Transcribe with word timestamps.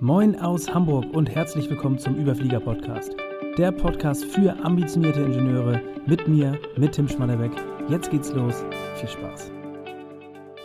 Moin 0.00 0.38
aus 0.38 0.68
Hamburg 0.68 1.06
und 1.14 1.30
herzlich 1.30 1.70
willkommen 1.70 1.98
zum 1.98 2.16
Überflieger 2.16 2.60
Podcast. 2.60 3.16
Der 3.56 3.72
Podcast 3.72 4.26
für 4.26 4.54
ambitionierte 4.62 5.22
Ingenieure 5.22 5.80
mit 6.06 6.28
mir, 6.28 6.60
mit 6.76 6.92
Tim 6.92 7.08
Schmannebeck. 7.08 7.52
Jetzt 7.88 8.10
geht's 8.10 8.30
los. 8.30 8.62
Viel 8.96 9.08
Spaß. 9.08 9.50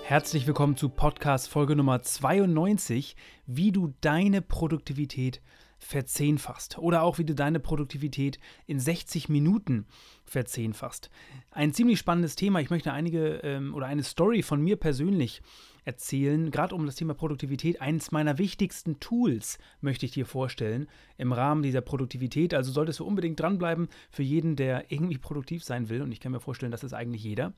Herzlich 0.03 0.47
willkommen 0.47 0.75
zu 0.75 0.89
Podcast 0.89 1.47
Folge 1.47 1.77
Nummer 1.77 2.01
92, 2.01 3.15
wie 3.45 3.71
du 3.71 3.93
deine 4.01 4.41
Produktivität 4.41 5.41
verzehnfachst 5.79 6.77
oder 6.77 7.01
auch 7.01 7.17
wie 7.17 7.25
du 7.25 7.33
deine 7.33 7.61
Produktivität 7.61 8.37
in 8.67 8.81
60 8.81 9.29
Minuten 9.29 9.87
verzehnfachst. 10.25 11.09
Ein 11.51 11.73
ziemlich 11.73 11.99
spannendes 11.99 12.35
Thema. 12.35 12.59
Ich 12.59 12.69
möchte 12.69 12.91
einige 12.91 13.39
ähm, 13.43 13.73
oder 13.75 13.85
eine 13.85 14.03
Story 14.03 14.43
von 14.43 14.61
mir 14.61 14.75
persönlich 14.75 15.41
erzählen, 15.83 16.51
gerade 16.51 16.75
um 16.75 16.85
das 16.85 16.95
Thema 16.95 17.13
Produktivität. 17.13 17.81
Eines 17.81 18.11
meiner 18.11 18.37
wichtigsten 18.37 18.99
Tools 18.99 19.57
möchte 19.79 20.05
ich 20.05 20.11
dir 20.11 20.25
vorstellen 20.25 20.87
im 21.17 21.33
Rahmen 21.33 21.63
dieser 21.63 21.81
Produktivität. 21.81 22.53
Also 22.53 22.71
solltest 22.71 22.99
du 22.99 23.05
unbedingt 23.05 23.39
dranbleiben 23.39 23.89
für 24.09 24.23
jeden, 24.23 24.55
der 24.55 24.91
irgendwie 24.91 25.17
produktiv 25.17 25.63
sein 25.63 25.89
will. 25.89 26.01
Und 26.01 26.11
ich 26.11 26.19
kann 26.19 26.31
mir 26.31 26.39
vorstellen, 26.39 26.71
das 26.71 26.83
ist 26.83 26.93
eigentlich 26.93 27.23
jeder, 27.23 27.53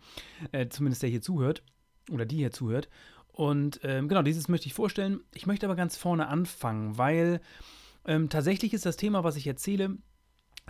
äh, 0.52 0.68
zumindest 0.70 1.04
der 1.04 1.10
hier 1.10 1.22
zuhört 1.22 1.64
oder 2.10 2.26
die 2.26 2.38
hier 2.38 2.52
zuhört. 2.52 2.90
Und 3.28 3.80
ähm, 3.84 4.08
genau, 4.08 4.22
dieses 4.22 4.48
möchte 4.48 4.68
ich 4.68 4.74
vorstellen. 4.74 5.22
Ich 5.34 5.48
möchte 5.48 5.66
aber 5.66 5.76
ganz 5.76 5.98
vorne 5.98 6.28
anfangen, 6.28 6.98
weil 6.98 7.42
ähm, 8.06 8.30
tatsächlich 8.30 8.74
ist 8.74 8.86
das 8.86 8.98
Thema, 8.98 9.24
was 9.24 9.36
ich 9.36 9.48
erzähle, 9.48 9.98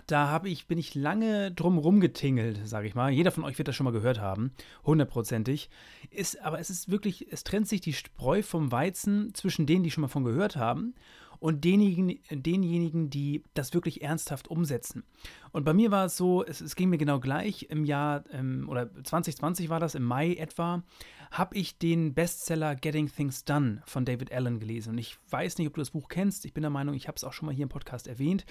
da 0.06 0.28
habe 0.28 0.48
ich, 0.48 0.66
bin 0.66 0.78
ich 0.78 0.94
lange 0.94 1.50
drum 1.52 1.78
rumgetingelt, 1.78 2.66
sage 2.66 2.86
ich 2.86 2.94
mal. 2.94 3.10
Jeder 3.10 3.30
von 3.30 3.44
euch 3.44 3.58
wird 3.58 3.68
das 3.68 3.76
schon 3.76 3.84
mal 3.84 3.92
gehört 3.92 4.20
haben, 4.20 4.52
hundertprozentig. 4.84 5.70
Ist, 6.10 6.40
aber 6.42 6.60
es 6.60 6.70
ist 6.70 6.90
wirklich, 6.90 7.32
es 7.32 7.44
trennt 7.44 7.68
sich 7.68 7.80
die 7.80 7.92
Spreu 7.92 8.42
vom 8.42 8.72
Weizen 8.72 9.34
zwischen 9.34 9.66
denen, 9.66 9.82
die 9.82 9.90
schon 9.90 10.02
mal 10.02 10.08
von 10.08 10.24
gehört 10.24 10.56
haben 10.56 10.94
und 11.44 11.62
denjenigen, 11.62 12.20
denjenigen, 12.30 13.10
die 13.10 13.42
das 13.52 13.74
wirklich 13.74 14.00
ernsthaft 14.00 14.48
umsetzen. 14.48 15.04
Und 15.52 15.66
bei 15.66 15.74
mir 15.74 15.90
war 15.90 16.06
es 16.06 16.16
so, 16.16 16.42
es, 16.42 16.62
es 16.62 16.74
ging 16.74 16.88
mir 16.88 16.96
genau 16.96 17.20
gleich. 17.20 17.66
Im 17.68 17.84
Jahr, 17.84 18.24
ähm, 18.32 18.66
oder 18.66 18.88
2020 18.90 19.68
war 19.68 19.78
das, 19.78 19.94
im 19.94 20.04
Mai 20.04 20.36
etwa, 20.36 20.82
habe 21.30 21.54
ich 21.58 21.76
den 21.76 22.14
Bestseller 22.14 22.74
Getting 22.74 23.12
Things 23.12 23.44
Done 23.44 23.82
von 23.84 24.06
David 24.06 24.32
Allen 24.32 24.58
gelesen. 24.58 24.92
Und 24.92 24.98
ich 24.98 25.18
weiß 25.28 25.58
nicht, 25.58 25.68
ob 25.68 25.74
du 25.74 25.82
das 25.82 25.90
Buch 25.90 26.08
kennst. 26.08 26.46
Ich 26.46 26.54
bin 26.54 26.62
der 26.62 26.70
Meinung, 26.70 26.94
ich 26.94 27.08
habe 27.08 27.16
es 27.16 27.24
auch 27.24 27.34
schon 27.34 27.44
mal 27.44 27.54
hier 27.54 27.64
im 27.64 27.68
Podcast 27.68 28.08
erwähnt. 28.08 28.46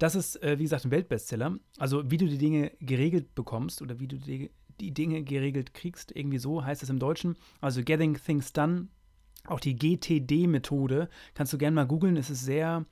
Das 0.00 0.16
ist, 0.16 0.42
äh, 0.42 0.58
wie 0.58 0.64
gesagt, 0.64 0.84
ein 0.84 0.90
Weltbestseller. 0.90 1.60
Also 1.78 2.10
wie 2.10 2.16
du 2.16 2.26
die 2.26 2.38
Dinge 2.38 2.72
geregelt 2.80 3.36
bekommst 3.36 3.82
oder 3.82 4.00
wie 4.00 4.08
du 4.08 4.18
die, 4.18 4.50
die 4.80 4.92
Dinge 4.92 5.22
geregelt 5.22 5.74
kriegst. 5.74 6.10
Irgendwie 6.16 6.38
so 6.38 6.64
heißt 6.64 6.82
es 6.82 6.90
im 6.90 6.98
Deutschen. 6.98 7.36
Also 7.60 7.84
Getting 7.84 8.14
Things 8.14 8.52
Done. 8.52 8.88
Auch 9.46 9.60
die 9.60 9.76
GTD-Methode 9.76 11.08
kannst 11.34 11.52
du 11.52 11.58
gerne 11.58 11.74
mal 11.74 11.86
googeln. 11.86 12.16
Es 12.16 12.30
ist 12.30 12.44
sehr, 12.44 12.86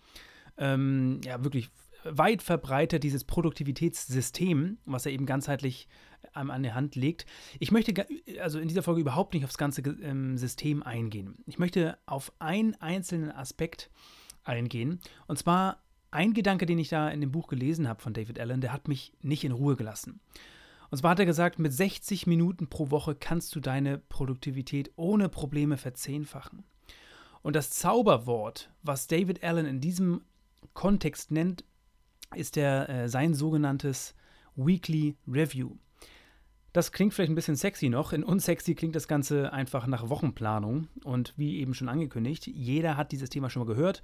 ähm, 0.58 1.20
ja, 1.24 1.42
wirklich 1.44 1.70
weit 2.04 2.42
verbreitet, 2.42 3.04
dieses 3.04 3.24
Produktivitätssystem, 3.24 4.78
was 4.84 5.06
er 5.06 5.12
eben 5.12 5.26
ganzheitlich 5.26 5.88
ähm, 6.34 6.50
an 6.50 6.62
der 6.62 6.74
Hand 6.74 6.96
legt. 6.96 7.26
Ich 7.58 7.70
möchte 7.70 8.06
also 8.40 8.58
in 8.58 8.68
dieser 8.68 8.82
Folge 8.82 9.00
überhaupt 9.00 9.34
nicht 9.34 9.44
aufs 9.44 9.58
ganze 9.58 9.82
ähm, 9.82 10.36
System 10.38 10.82
eingehen. 10.82 11.36
Ich 11.46 11.58
möchte 11.58 11.98
auf 12.06 12.32
einen 12.38 12.74
einzelnen 12.76 13.30
Aspekt 13.30 13.90
eingehen. 14.44 15.00
Und 15.26 15.38
zwar 15.38 15.82
ein 16.10 16.34
Gedanke, 16.34 16.66
den 16.66 16.78
ich 16.78 16.88
da 16.88 17.08
in 17.08 17.20
dem 17.20 17.32
Buch 17.32 17.48
gelesen 17.48 17.88
habe 17.88 18.02
von 18.02 18.12
David 18.12 18.40
Allen, 18.40 18.60
der 18.60 18.72
hat 18.72 18.88
mich 18.88 19.12
nicht 19.20 19.44
in 19.44 19.52
Ruhe 19.52 19.76
gelassen. 19.76 20.20
Und 20.90 20.98
zwar 20.98 21.12
hat 21.12 21.20
er 21.20 21.26
gesagt, 21.26 21.58
mit 21.58 21.72
60 21.72 22.26
Minuten 22.26 22.68
pro 22.68 22.90
Woche 22.90 23.14
kannst 23.14 23.54
du 23.54 23.60
deine 23.60 23.98
Produktivität 23.98 24.90
ohne 24.96 25.28
Probleme 25.28 25.76
verzehnfachen. 25.76 26.64
Und 27.42 27.56
das 27.56 27.70
Zauberwort, 27.70 28.70
was 28.82 29.06
David 29.06 29.42
Allen 29.44 29.66
in 29.66 29.80
diesem 29.80 30.22
Kontext 30.74 31.30
nennt, 31.30 31.64
ist 32.34 32.56
der, 32.56 32.88
äh, 32.88 33.08
sein 33.08 33.34
sogenanntes 33.34 34.14
Weekly 34.56 35.16
Review. 35.26 35.76
Das 36.72 36.92
klingt 36.92 37.14
vielleicht 37.14 37.32
ein 37.32 37.36
bisschen 37.36 37.56
sexy 37.56 37.88
noch. 37.88 38.12
In 38.12 38.22
unsexy 38.22 38.74
klingt 38.74 38.94
das 38.94 39.08
Ganze 39.08 39.52
einfach 39.52 39.86
nach 39.86 40.08
Wochenplanung. 40.08 40.88
Und 41.04 41.34
wie 41.36 41.58
eben 41.58 41.74
schon 41.74 41.88
angekündigt, 41.88 42.46
jeder 42.46 42.96
hat 42.96 43.10
dieses 43.12 43.30
Thema 43.30 43.50
schon 43.50 43.60
mal 43.60 43.74
gehört. 43.74 44.02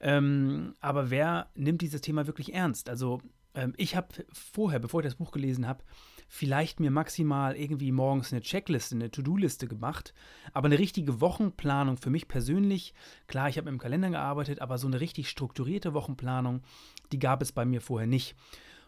Ähm, 0.00 0.74
aber 0.80 1.10
wer 1.10 1.50
nimmt 1.54 1.82
dieses 1.82 2.00
Thema 2.00 2.26
wirklich 2.26 2.54
ernst? 2.54 2.88
Also 2.88 3.20
ähm, 3.54 3.74
ich 3.76 3.96
habe 3.96 4.08
vorher, 4.32 4.78
bevor 4.78 5.00
ich 5.00 5.06
das 5.06 5.16
Buch 5.16 5.32
gelesen 5.32 5.66
habe, 5.66 5.82
vielleicht 6.28 6.78
mir 6.78 6.90
maximal 6.90 7.56
irgendwie 7.56 7.90
morgens 7.90 8.32
eine 8.32 8.42
Checkliste, 8.42 8.94
eine 8.94 9.10
To-Do-Liste 9.10 9.66
gemacht. 9.66 10.14
Aber 10.52 10.66
eine 10.66 10.78
richtige 10.78 11.20
Wochenplanung 11.20 11.96
für 11.96 12.10
mich 12.10 12.28
persönlich, 12.28 12.94
klar, 13.26 13.48
ich 13.48 13.58
habe 13.58 13.70
im 13.70 13.78
Kalender 13.78 14.10
gearbeitet, 14.10 14.60
aber 14.60 14.78
so 14.78 14.86
eine 14.86 15.00
richtig 15.00 15.30
strukturierte 15.30 15.94
Wochenplanung, 15.94 16.62
die 17.10 17.18
gab 17.18 17.42
es 17.42 17.50
bei 17.50 17.64
mir 17.64 17.80
vorher 17.80 18.06
nicht. 18.06 18.36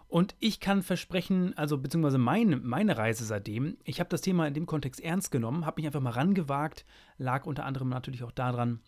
Und 0.06 0.34
ich 0.41 0.59
kann 0.59 0.83
versprechen, 0.83 1.56
also 1.56 1.79
beziehungsweise 1.79 2.19
meine, 2.19 2.56
meine 2.56 2.99
Reise 2.99 3.25
seitdem, 3.25 3.77
ich 3.84 4.00
habe 4.00 4.11
das 4.11 4.21
Thema 4.21 4.47
in 4.47 4.55
dem 4.55 4.67
Kontext 4.67 5.00
ernst 5.00 5.31
genommen, 5.31 5.65
habe 5.65 5.81
mich 5.81 5.87
einfach 5.87 6.00
mal 6.00 6.11
rangewagt, 6.11 6.84
lag 7.17 7.47
unter 7.47 7.65
anderem 7.65 7.89
natürlich 7.89 8.25
auch 8.25 8.33
daran, 8.33 8.81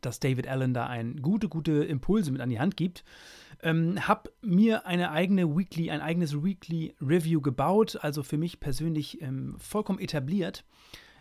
dass 0.00 0.20
David 0.20 0.46
Allen 0.48 0.74
da 0.74 0.86
ein 0.86 1.22
gute, 1.22 1.48
gute 1.48 1.84
Impulse 1.84 2.30
mit 2.30 2.40
an 2.40 2.50
die 2.50 2.60
Hand 2.60 2.76
gibt. 2.76 3.04
Ähm, 3.62 4.06
habe 4.06 4.30
mir 4.40 4.86
eine 4.86 5.10
eigene 5.10 5.56
Weekly, 5.56 5.90
ein 5.90 6.00
eigenes 6.00 6.44
Weekly 6.44 6.94
Review 7.00 7.40
gebaut, 7.40 7.98
also 8.00 8.22
für 8.22 8.38
mich 8.38 8.60
persönlich 8.60 9.20
ähm, 9.20 9.56
vollkommen 9.58 9.98
etabliert 9.98 10.64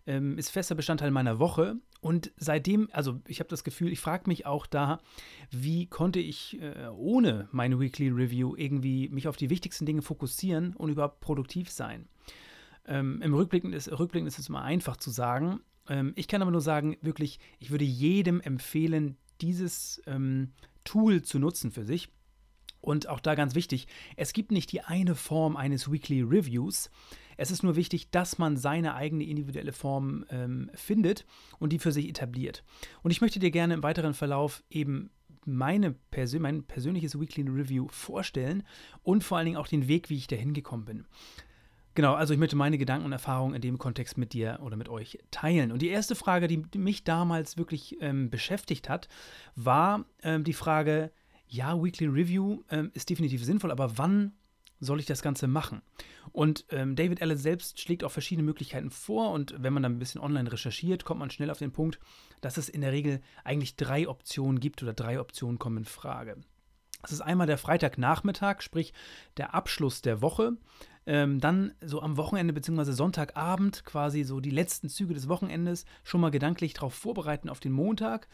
ähm, 0.07 0.37
ist 0.37 0.49
fester 0.49 0.73
Bestandteil 0.73 1.11
meiner 1.11 1.37
Woche. 1.37 1.75
Und 1.99 2.31
seitdem, 2.37 2.89
also 2.91 3.19
ich 3.27 3.39
habe 3.39 3.49
das 3.49 3.63
Gefühl, 3.63 3.91
ich 3.91 3.99
frage 3.99 4.23
mich 4.27 4.45
auch 4.45 4.65
da, 4.65 4.99
wie 5.51 5.87
konnte 5.87 6.19
ich 6.19 6.59
äh, 6.61 6.87
ohne 6.95 7.49
meine 7.51 7.79
Weekly 7.79 8.09
Review 8.09 8.55
irgendwie 8.55 9.09
mich 9.09 9.27
auf 9.27 9.35
die 9.35 9.49
wichtigsten 9.49 9.85
Dinge 9.85 10.01
fokussieren 10.01 10.73
und 10.75 10.89
überhaupt 10.89 11.19
produktiv 11.19 11.69
sein. 11.69 12.07
Ähm, 12.85 13.21
Im 13.21 13.33
Rückblicken 13.33 13.73
ist, 13.73 13.91
Rückblicken 13.91 14.27
ist 14.27 14.39
es 14.39 14.49
immer 14.49 14.61
einfach 14.61 14.97
zu 14.97 15.09
sagen. 15.09 15.59
Ähm, 15.89 16.13
ich 16.15 16.27
kann 16.27 16.41
aber 16.41 16.51
nur 16.51 16.61
sagen, 16.61 16.97
wirklich, 17.01 17.39
ich 17.59 17.71
würde 17.71 17.85
jedem 17.85 18.41
empfehlen, 18.41 19.17
dieses 19.41 20.01
ähm, 20.07 20.51
Tool 20.83 21.21
zu 21.21 21.39
nutzen 21.39 21.71
für 21.71 21.83
sich. 21.83 22.09
Und 22.79 23.09
auch 23.09 23.19
da 23.19 23.35
ganz 23.35 23.55
wichtig, 23.55 23.87
es 24.15 24.33
gibt 24.33 24.51
nicht 24.51 24.71
die 24.71 24.81
eine 24.81 25.15
Form 25.15 25.57
eines 25.57 25.91
Weekly 25.91 26.21
Reviews. 26.21 26.89
Es 27.35 27.51
ist 27.51 27.63
nur 27.63 27.75
wichtig, 27.75 28.11
dass 28.11 28.37
man 28.37 28.55
seine 28.55 28.95
eigene 28.95 29.25
individuelle 29.25 29.73
Form 29.73 30.25
ähm, 30.29 30.71
findet 30.73 31.25
und 31.59 31.73
die 31.73 31.79
für 31.79 31.91
sich 31.91 32.07
etabliert. 32.07 32.63
Und 33.03 33.11
ich 33.11 33.21
möchte 33.21 33.39
dir 33.39 33.51
gerne 33.51 33.73
im 33.73 33.83
weiteren 33.83 34.13
Verlauf 34.13 34.63
eben 34.69 35.09
meine 35.47 35.93
Persön 36.11 36.41
mein 36.41 36.63
persönliches 36.63 37.19
Weekly 37.19 37.43
Review 37.43 37.87
vorstellen 37.89 38.63
und 39.01 39.23
vor 39.23 39.37
allen 39.37 39.45
Dingen 39.45 39.57
auch 39.57 39.67
den 39.67 39.87
Weg, 39.87 40.09
wie 40.09 40.17
ich 40.17 40.27
dahin 40.27 40.53
gekommen 40.53 40.85
bin. 40.85 41.05
Genau, 41.97 42.13
also 42.13 42.31
ich 42.31 42.39
möchte 42.39 42.55
meine 42.55 42.77
Gedanken 42.77 43.07
und 43.07 43.11
Erfahrungen 43.11 43.55
in 43.55 43.61
dem 43.61 43.79
Kontext 43.79 44.19
mit 44.19 44.33
dir 44.33 44.59
oder 44.61 44.75
mit 44.75 44.87
euch 44.87 45.17
teilen. 45.31 45.71
Und 45.71 45.81
die 45.81 45.87
erste 45.87 46.13
Frage, 46.13 46.47
die 46.47 46.63
mich 46.77 47.03
damals 47.03 47.57
wirklich 47.57 47.97
ähm, 48.01 48.29
beschäftigt 48.29 48.87
hat, 48.87 49.07
war 49.55 50.05
ähm, 50.21 50.43
die 50.43 50.53
Frage, 50.53 51.11
ja, 51.47 51.75
Weekly 51.81 52.05
Review 52.05 52.61
ähm, 52.69 52.91
ist 52.93 53.09
definitiv 53.09 53.43
sinnvoll, 53.43 53.71
aber 53.71 53.97
wann 53.97 54.33
soll 54.79 54.99
ich 54.99 55.07
das 55.07 55.23
Ganze 55.23 55.47
machen? 55.47 55.81
Und 56.31 56.65
ähm, 56.69 56.95
David 56.95 57.19
Allen 57.23 57.35
selbst 57.35 57.81
schlägt 57.81 58.03
auch 58.03 58.11
verschiedene 58.11 58.45
Möglichkeiten 58.45 58.91
vor 58.91 59.31
und 59.31 59.55
wenn 59.57 59.73
man 59.73 59.81
dann 59.81 59.93
ein 59.93 59.99
bisschen 59.99 60.21
online 60.21 60.51
recherchiert, 60.51 61.03
kommt 61.03 61.19
man 61.19 61.31
schnell 61.31 61.49
auf 61.49 61.57
den 61.57 61.71
Punkt, 61.71 61.99
dass 62.41 62.57
es 62.57 62.69
in 62.69 62.81
der 62.81 62.91
Regel 62.91 63.21
eigentlich 63.43 63.75
drei 63.75 64.07
Optionen 64.07 64.59
gibt 64.59 64.83
oder 64.83 64.93
drei 64.93 65.19
Optionen 65.19 65.57
kommen 65.57 65.77
in 65.77 65.85
Frage. 65.85 66.37
Das 67.01 67.11
ist 67.11 67.21
einmal 67.21 67.47
der 67.47 67.57
Freitagnachmittag, 67.57 68.61
sprich 68.61 68.93
der 69.37 69.55
Abschluss 69.55 70.01
der 70.01 70.21
Woche. 70.21 70.57
Ähm, 71.07 71.39
dann 71.39 71.73
so 71.83 72.01
am 72.01 72.17
Wochenende 72.17 72.53
bzw. 72.53 72.91
Sonntagabend 72.91 73.85
quasi 73.85 74.23
so 74.23 74.41
die 74.41 74.49
letzten 74.49 74.89
Züge 74.89 75.13
des 75.13 75.29
Wochenendes 75.29 75.85
schon 76.03 76.19
mal 76.21 76.31
gedanklich 76.31 76.73
darauf 76.73 76.93
vorbereiten 76.93 77.49
auf 77.49 77.61
den 77.61 77.71
Montag 77.71 78.27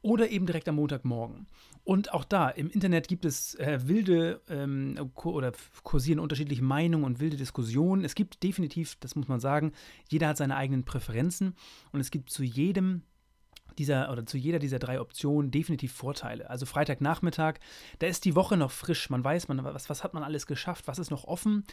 oder 0.00 0.30
eben 0.30 0.46
direkt 0.46 0.68
am 0.68 0.76
Montagmorgen. 0.76 1.46
Und 1.82 2.12
auch 2.12 2.24
da, 2.24 2.48
im 2.48 2.70
Internet 2.70 3.08
gibt 3.08 3.26
es 3.26 3.54
äh, 3.56 3.78
wilde 3.84 4.40
ähm, 4.48 5.10
oder 5.22 5.52
kursieren 5.82 6.18
unterschiedliche 6.18 6.64
Meinungen 6.64 7.04
und 7.04 7.20
wilde 7.20 7.36
Diskussionen. 7.36 8.04
Es 8.04 8.14
gibt 8.14 8.42
definitiv, 8.42 8.96
das 9.00 9.16
muss 9.16 9.28
man 9.28 9.40
sagen, 9.40 9.72
jeder 10.08 10.28
hat 10.28 10.38
seine 10.38 10.56
eigenen 10.56 10.84
Präferenzen 10.84 11.54
und 11.92 12.00
es 12.00 12.10
gibt 12.10 12.30
zu 12.30 12.42
jedem 12.42 13.02
dieser 13.78 14.10
oder 14.10 14.24
zu 14.26 14.38
jeder 14.38 14.58
dieser 14.58 14.78
drei 14.78 15.00
Optionen 15.00 15.50
definitiv 15.50 15.92
Vorteile. 15.92 16.48
Also 16.48 16.66
Freitagnachmittag, 16.66 17.54
da 17.98 18.06
ist 18.06 18.24
die 18.24 18.34
Woche 18.34 18.56
noch 18.56 18.70
frisch. 18.70 19.10
Man 19.10 19.24
weiß, 19.24 19.48
man, 19.48 19.64
was, 19.64 19.90
was 19.90 20.04
hat 20.04 20.14
man 20.14 20.22
alles 20.22 20.46
geschafft, 20.46 20.86
was 20.86 20.98
ist 20.98 21.10
noch 21.10 21.24
offen. 21.24 21.64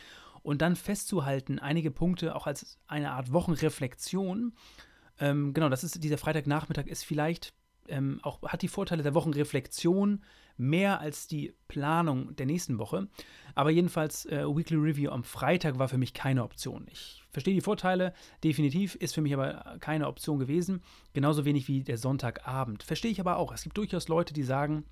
Und 0.43 0.61
dann 0.61 0.75
festzuhalten, 0.75 1.59
einige 1.59 1.91
Punkte 1.91 2.35
auch 2.35 2.47
als 2.47 2.79
eine 2.87 3.11
Art 3.11 3.31
Wochenreflexion. 3.31 4.53
Ähm, 5.19 5.53
genau, 5.53 5.69
das 5.69 5.83
ist 5.83 6.03
dieser 6.03 6.17
Freitagnachmittag 6.17 6.87
ist 6.87 7.03
vielleicht 7.03 7.53
ähm, 7.87 8.19
auch, 8.23 8.41
hat 8.43 8.61
die 8.61 8.67
Vorteile 8.67 9.03
der 9.03 9.13
Wochenreflexion 9.13 10.23
mehr 10.57 10.99
als 10.99 11.27
die 11.27 11.53
Planung 11.67 12.35
der 12.35 12.45
nächsten 12.45 12.77
Woche. 12.77 13.07
Aber 13.55 13.71
jedenfalls, 13.71 14.25
äh, 14.25 14.45
Weekly 14.45 14.77
Review 14.77 15.11
am 15.11 15.23
Freitag 15.23 15.79
war 15.79 15.89
für 15.89 15.97
mich 15.97 16.13
keine 16.13 16.43
Option. 16.43 16.85
Ich 16.91 17.23
verstehe 17.31 17.53
die 17.53 17.61
Vorteile, 17.61 18.13
definitiv, 18.43 18.95
ist 18.95 19.15
für 19.15 19.21
mich 19.21 19.33
aber 19.33 19.77
keine 19.79 20.07
Option 20.07 20.39
gewesen. 20.39 20.81
Genauso 21.13 21.45
wenig 21.45 21.67
wie 21.67 21.83
der 21.83 21.97
Sonntagabend. 21.97 22.83
Verstehe 22.83 23.11
ich 23.11 23.19
aber 23.19 23.37
auch. 23.37 23.51
Es 23.53 23.63
gibt 23.63 23.77
durchaus 23.77 24.07
Leute, 24.07 24.33
die 24.33 24.43
sagen, 24.43 24.85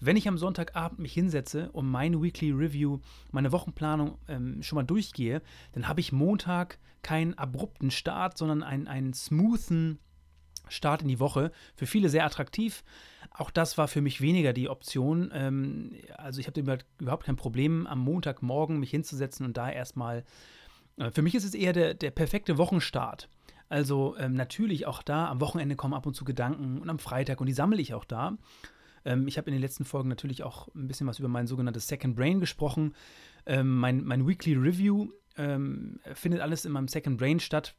wenn 0.00 0.16
ich 0.16 0.28
am 0.28 0.38
Sonntagabend 0.38 0.98
mich 0.98 1.12
hinsetze 1.12 1.70
und 1.72 1.90
mein 1.90 2.22
Weekly 2.22 2.50
Review, 2.50 3.00
meine 3.32 3.52
Wochenplanung 3.52 4.18
ähm, 4.28 4.62
schon 4.62 4.76
mal 4.76 4.82
durchgehe, 4.82 5.42
dann 5.72 5.88
habe 5.88 6.00
ich 6.00 6.12
Montag 6.12 6.78
keinen 7.02 7.34
abrupten 7.34 7.90
Start, 7.90 8.36
sondern 8.36 8.62
einen, 8.62 8.88
einen 8.88 9.14
smoothen 9.14 9.98
Start 10.68 11.02
in 11.02 11.08
die 11.08 11.20
Woche. 11.20 11.52
Für 11.76 11.86
viele 11.86 12.08
sehr 12.08 12.24
attraktiv. 12.24 12.82
Auch 13.30 13.50
das 13.50 13.78
war 13.78 13.88
für 13.88 14.00
mich 14.00 14.20
weniger 14.20 14.52
die 14.52 14.68
Option. 14.68 15.30
Ähm, 15.32 15.92
also 16.16 16.40
ich 16.40 16.46
habe 16.46 16.78
überhaupt 16.98 17.24
kein 17.24 17.36
Problem, 17.36 17.86
am 17.86 18.00
Montagmorgen 18.00 18.78
mich 18.78 18.90
hinzusetzen 18.90 19.46
und 19.46 19.56
da 19.56 19.70
erstmal. 19.70 20.24
Äh, 20.96 21.10
für 21.10 21.22
mich 21.22 21.34
ist 21.34 21.44
es 21.44 21.54
eher 21.54 21.72
der, 21.72 21.94
der 21.94 22.10
perfekte 22.10 22.58
Wochenstart. 22.58 23.28
Also 23.68 24.16
ähm, 24.18 24.34
natürlich 24.34 24.86
auch 24.86 25.02
da, 25.02 25.28
am 25.28 25.40
Wochenende 25.40 25.76
kommen 25.76 25.94
ab 25.94 26.06
und 26.06 26.14
zu 26.14 26.24
Gedanken 26.24 26.78
und 26.78 26.88
am 26.88 26.98
Freitag 26.98 27.40
und 27.40 27.46
die 27.46 27.52
sammle 27.52 27.80
ich 27.80 27.94
auch 27.94 28.04
da. 28.04 28.36
Ähm, 29.06 29.26
ich 29.28 29.38
habe 29.38 29.48
in 29.48 29.54
den 29.54 29.62
letzten 29.62 29.84
Folgen 29.84 30.08
natürlich 30.08 30.42
auch 30.42 30.68
ein 30.74 30.88
bisschen 30.88 31.06
was 31.06 31.18
über 31.18 31.28
mein 31.28 31.46
sogenanntes 31.46 31.86
Second 31.86 32.16
Brain 32.16 32.40
gesprochen. 32.40 32.94
Ähm, 33.46 33.78
mein, 33.78 34.04
mein 34.04 34.26
Weekly 34.26 34.54
Review 34.54 35.08
ähm, 35.38 36.00
findet 36.12 36.40
alles 36.40 36.64
in 36.64 36.72
meinem 36.72 36.88
Second 36.88 37.16
Brain 37.16 37.40
statt. 37.40 37.74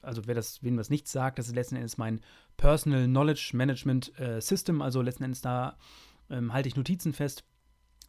Also 0.00 0.26
wer 0.26 0.34
das, 0.34 0.62
wem 0.64 0.76
das 0.76 0.90
nichts 0.90 1.12
sagt, 1.12 1.38
das 1.38 1.46
ist 1.46 1.54
letzten 1.54 1.76
Endes 1.76 1.96
mein 1.96 2.20
Personal 2.56 3.04
Knowledge 3.04 3.50
Management 3.52 4.18
äh, 4.18 4.40
System. 4.40 4.82
Also 4.82 5.02
letzten 5.02 5.24
Endes 5.24 5.42
da 5.42 5.76
ähm, 6.30 6.52
halte 6.52 6.68
ich 6.68 6.74
Notizen 6.74 7.12
fest. 7.12 7.44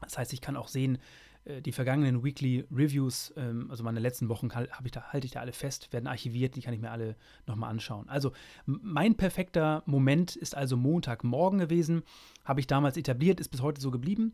Das 0.01 0.17
heißt, 0.17 0.33
ich 0.33 0.41
kann 0.41 0.57
auch 0.57 0.69
sehen, 0.69 0.97
die 1.45 1.71
vergangenen 1.71 2.23
Weekly 2.23 2.65
Reviews, 2.71 3.33
ähm, 3.35 3.69
also 3.69 3.83
meine 3.83 3.99
letzten 3.99 4.29
Wochen, 4.29 4.49
ich 4.83 4.91
da, 4.91 5.03
halte 5.11 5.25
ich 5.25 5.33
da 5.33 5.41
alle 5.41 5.51
fest, 5.51 5.91
werden 5.91 6.07
archiviert, 6.07 6.55
die 6.55 6.61
kann 6.61 6.73
ich 6.73 6.79
mir 6.79 6.91
alle 6.91 7.15
nochmal 7.47 7.69
anschauen. 7.69 8.07
Also 8.07 8.31
mein 8.65 9.15
perfekter 9.15 9.83
Moment 9.85 10.35
ist 10.35 10.55
also 10.55 10.77
Montagmorgen 10.77 11.59
gewesen, 11.59 12.03
habe 12.45 12.61
ich 12.61 12.67
damals 12.67 12.95
etabliert, 12.95 13.39
ist 13.39 13.49
bis 13.49 13.61
heute 13.61 13.81
so 13.81 13.91
geblieben. 13.91 14.33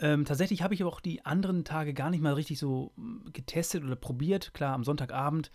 Ähm, 0.00 0.24
tatsächlich 0.24 0.62
habe 0.62 0.74
ich 0.74 0.82
aber 0.82 0.92
auch 0.92 1.00
die 1.00 1.24
anderen 1.24 1.64
Tage 1.64 1.94
gar 1.94 2.10
nicht 2.10 2.22
mal 2.22 2.34
richtig 2.34 2.58
so 2.58 2.92
getestet 3.32 3.84
oder 3.84 3.96
probiert. 3.96 4.54
Klar, 4.54 4.74
am 4.74 4.84
Sonntagabend, 4.84 5.50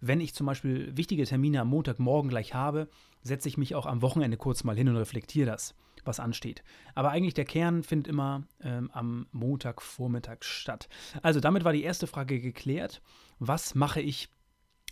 wenn 0.00 0.20
ich 0.20 0.34
zum 0.34 0.46
Beispiel 0.46 0.96
wichtige 0.96 1.24
Termine 1.24 1.60
am 1.60 1.68
Montagmorgen 1.68 2.28
gleich 2.28 2.54
habe, 2.54 2.88
setze 3.22 3.48
ich 3.48 3.58
mich 3.58 3.74
auch 3.74 3.86
am 3.86 4.02
Wochenende 4.02 4.36
kurz 4.36 4.64
mal 4.64 4.76
hin 4.76 4.88
und 4.88 4.96
reflektiere 4.96 5.50
das 5.50 5.74
was 6.04 6.20
ansteht. 6.20 6.62
Aber 6.94 7.10
eigentlich 7.10 7.34
der 7.34 7.44
Kern 7.44 7.82
findet 7.82 8.08
immer 8.08 8.42
ähm, 8.62 8.90
am 8.92 9.26
Montagvormittag 9.32 10.38
statt. 10.42 10.88
Also 11.22 11.40
damit 11.40 11.64
war 11.64 11.72
die 11.72 11.82
erste 11.82 12.06
Frage 12.06 12.40
geklärt. 12.40 13.02
Was 13.38 13.74
mache 13.74 14.00
ich 14.00 14.28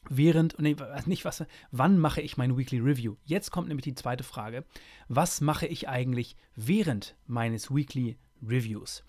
während, 0.09 0.59
nee, 0.59 0.77
nicht 1.07 1.25
was, 1.25 1.45
wann 1.71 1.99
mache 1.99 2.21
ich 2.21 2.37
mein 2.37 2.57
Weekly 2.57 2.79
Review? 2.79 3.17
Jetzt 3.25 3.51
kommt 3.51 3.69
nämlich 3.69 3.85
die 3.85 3.95
zweite 3.95 4.25
Frage. 4.25 4.65
Was 5.09 5.41
mache 5.41 5.67
ich 5.67 5.89
eigentlich 5.89 6.37
während 6.55 7.17
meines 7.27 7.75
Weekly 7.75 8.19
Reviews? 8.47 9.05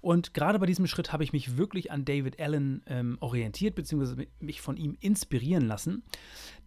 Und 0.00 0.34
gerade 0.34 0.58
bei 0.58 0.66
diesem 0.66 0.86
Schritt 0.86 1.12
habe 1.12 1.24
ich 1.24 1.32
mich 1.32 1.56
wirklich 1.56 1.90
an 1.90 2.04
David 2.04 2.38
Allen 2.38 2.82
ähm, 2.86 3.16
orientiert, 3.20 3.74
beziehungsweise 3.74 4.26
mich 4.38 4.60
von 4.60 4.76
ihm 4.76 4.98
inspirieren 5.00 5.66
lassen. 5.66 6.02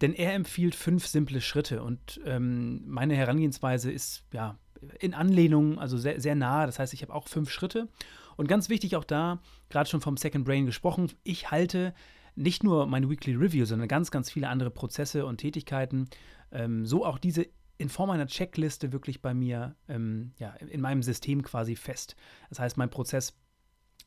Denn 0.00 0.12
er 0.12 0.34
empfiehlt 0.34 0.74
fünf 0.74 1.06
simple 1.06 1.40
Schritte 1.40 1.82
und 1.82 2.20
ähm, 2.24 2.82
meine 2.86 3.14
Herangehensweise 3.14 3.92
ist 3.92 4.24
ja 4.32 4.58
in 4.98 5.14
Anlehnung, 5.14 5.78
also 5.78 5.96
sehr, 5.96 6.20
sehr 6.20 6.34
nah. 6.34 6.66
Das 6.66 6.78
heißt, 6.78 6.92
ich 6.94 7.02
habe 7.02 7.14
auch 7.14 7.28
fünf 7.28 7.50
Schritte. 7.50 7.88
Und 8.36 8.48
ganz 8.48 8.68
wichtig 8.68 8.96
auch 8.96 9.04
da, 9.04 9.40
gerade 9.68 9.88
schon 9.88 10.00
vom 10.00 10.16
Second 10.16 10.44
Brain 10.44 10.66
gesprochen, 10.66 11.10
ich 11.24 11.50
halte 11.50 11.94
nicht 12.34 12.62
nur 12.62 12.86
mein 12.86 13.10
Weekly 13.10 13.34
Review, 13.34 13.64
sondern 13.64 13.88
ganz, 13.88 14.10
ganz 14.10 14.30
viele 14.30 14.48
andere 14.48 14.70
Prozesse 14.70 15.26
und 15.26 15.38
Tätigkeiten, 15.38 16.08
ähm, 16.52 16.86
so 16.86 17.04
auch 17.04 17.18
diese 17.18 17.46
in 17.78 17.88
Form 17.88 18.10
einer 18.10 18.26
Checkliste 18.26 18.92
wirklich 18.92 19.22
bei 19.22 19.32
mir, 19.32 19.76
ähm, 19.88 20.32
ja, 20.38 20.50
in 20.54 20.80
meinem 20.80 21.02
System 21.02 21.42
quasi 21.42 21.76
fest. 21.76 22.16
Das 22.50 22.58
heißt, 22.58 22.76
mein 22.76 22.90
Prozess 22.90 23.34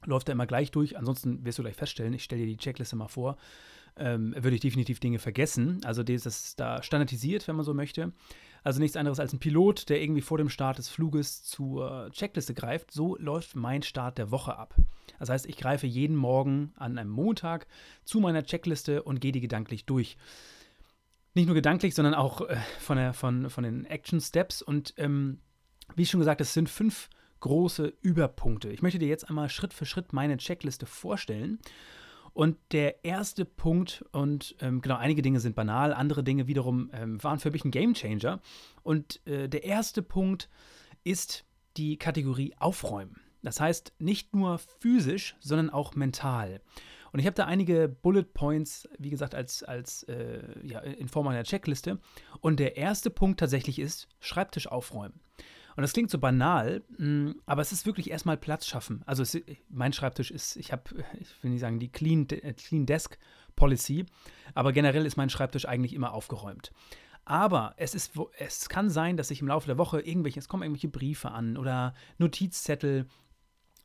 läuft 0.05 0.27
da 0.27 0.33
immer 0.33 0.45
gleich 0.45 0.71
durch. 0.71 0.97
Ansonsten 0.97 1.45
wirst 1.45 1.57
du 1.57 1.63
gleich 1.63 1.75
feststellen, 1.75 2.13
ich 2.13 2.23
stelle 2.23 2.41
dir 2.41 2.47
die 2.47 2.57
Checkliste 2.57 2.95
mal 2.95 3.07
vor, 3.07 3.37
ähm, 3.97 4.35
würde 4.37 4.55
ich 4.55 4.61
definitiv 4.61 4.99
Dinge 4.99 5.19
vergessen. 5.19 5.79
Also 5.85 6.03
das 6.03 6.25
ist 6.25 6.59
da 6.59 6.83
standardisiert, 6.83 7.47
wenn 7.47 7.55
man 7.55 7.65
so 7.65 7.73
möchte. 7.73 8.11
Also 8.63 8.79
nichts 8.79 8.97
anderes 8.97 9.19
als 9.19 9.33
ein 9.33 9.39
Pilot, 9.39 9.89
der 9.89 10.01
irgendwie 10.01 10.21
vor 10.21 10.37
dem 10.37 10.49
Start 10.49 10.77
des 10.77 10.89
Fluges 10.89 11.43
zur 11.43 12.09
Checkliste 12.11 12.53
greift. 12.53 12.91
So 12.91 13.15
läuft 13.17 13.55
mein 13.55 13.83
Start 13.83 14.17
der 14.17 14.31
Woche 14.31 14.57
ab. 14.57 14.75
Das 15.17 15.29
heißt, 15.29 15.45
ich 15.45 15.57
greife 15.57 15.87
jeden 15.87 16.15
Morgen 16.15 16.73
an 16.75 16.97
einem 16.97 17.09
Montag 17.09 17.67
zu 18.03 18.19
meiner 18.19 18.43
Checkliste 18.43 19.03
und 19.03 19.21
gehe 19.21 19.31
die 19.31 19.41
gedanklich 19.41 19.85
durch. 19.85 20.17
Nicht 21.33 21.45
nur 21.45 21.55
gedanklich, 21.55 21.95
sondern 21.95 22.13
auch 22.13 22.41
äh, 22.41 22.57
von, 22.79 22.97
der, 22.97 23.13
von, 23.13 23.49
von 23.49 23.63
den 23.63 23.85
Action 23.85 24.19
Steps. 24.19 24.61
Und 24.61 24.93
ähm, 24.97 25.39
wie 25.95 26.05
schon 26.05 26.19
gesagt, 26.19 26.41
es 26.41 26.53
sind 26.53 26.69
fünf 26.69 27.09
große 27.39 27.93
Überpunkte. 28.01 28.69
Ich 28.69 28.81
möchte 28.81 28.99
dir 28.99 29.07
jetzt 29.07 29.29
einmal 29.29 29.49
Schritt 29.49 29.73
für 29.73 29.85
Schritt 29.85 30.13
meine 30.13 30.37
Checkliste 30.37 30.85
vorstellen. 30.85 31.59
Und 32.33 32.57
der 32.71 33.03
erste 33.03 33.43
Punkt, 33.43 34.05
und 34.13 34.55
ähm, 34.61 34.81
genau, 34.81 34.95
einige 34.95 35.21
Dinge 35.21 35.41
sind 35.41 35.55
banal, 35.55 35.93
andere 35.93 36.23
Dinge 36.23 36.47
wiederum 36.47 36.89
ähm, 36.93 37.21
waren 37.21 37.39
für 37.39 37.51
mich 37.51 37.65
ein 37.65 37.71
Gamechanger. 37.71 38.39
Und 38.83 39.25
äh, 39.27 39.49
der 39.49 39.63
erste 39.65 40.01
Punkt 40.01 40.49
ist 41.03 41.45
die 41.75 41.97
Kategorie 41.97 42.53
Aufräumen. 42.57 43.19
Das 43.41 43.59
heißt, 43.59 43.93
nicht 43.99 44.33
nur 44.35 44.59
physisch, 44.79 45.35
sondern 45.39 45.69
auch 45.69 45.95
mental. 45.95 46.61
Und 47.11 47.19
ich 47.19 47.25
habe 47.25 47.35
da 47.35 47.45
einige 47.45 47.89
Bullet 47.89 48.23
Points, 48.23 48.87
wie 48.97 49.09
gesagt, 49.09 49.35
als, 49.35 49.63
als 49.63 50.03
äh, 50.03 50.41
ja, 50.63 50.79
in 50.79 51.07
Form 51.07 51.27
einer 51.27 51.43
Checkliste. 51.43 51.99
Und 52.39 52.59
der 52.59 52.77
erste 52.77 53.09
Punkt 53.09 53.39
tatsächlich 53.39 53.79
ist 53.79 54.07
Schreibtisch 54.19 54.67
aufräumen. 54.67 55.19
Und 55.75 55.83
das 55.83 55.93
klingt 55.93 56.09
so 56.09 56.19
banal, 56.19 56.83
mm, 56.97 57.31
aber 57.45 57.61
es 57.61 57.71
ist 57.71 57.85
wirklich 57.85 58.11
erstmal 58.11 58.37
Platz 58.37 58.67
schaffen. 58.67 59.03
Also 59.05 59.23
es, 59.23 59.37
mein 59.69 59.93
Schreibtisch 59.93 60.31
ist, 60.31 60.57
ich 60.57 60.71
habe, 60.71 60.83
ich 61.19 61.43
will 61.43 61.51
nicht 61.51 61.61
sagen, 61.61 61.79
die 61.79 61.91
Clean, 61.91 62.27
Clean 62.27 62.85
Desk 62.85 63.17
Policy, 63.55 64.05
aber 64.53 64.73
generell 64.73 65.05
ist 65.05 65.17
mein 65.17 65.29
Schreibtisch 65.29 65.65
eigentlich 65.65 65.93
immer 65.93 66.13
aufgeräumt. 66.13 66.71
Aber 67.25 67.73
es, 67.77 67.93
ist, 67.93 68.13
es 68.39 68.67
kann 68.67 68.89
sein, 68.89 69.15
dass 69.15 69.31
ich 69.31 69.41
im 69.41 69.47
Laufe 69.47 69.67
der 69.67 69.77
Woche 69.77 70.01
irgendwelche, 70.01 70.39
es 70.39 70.47
kommen 70.47 70.63
irgendwelche 70.63 70.87
Briefe 70.87 71.31
an 71.31 71.57
oder 71.57 71.93
Notizzettel, 72.17 73.07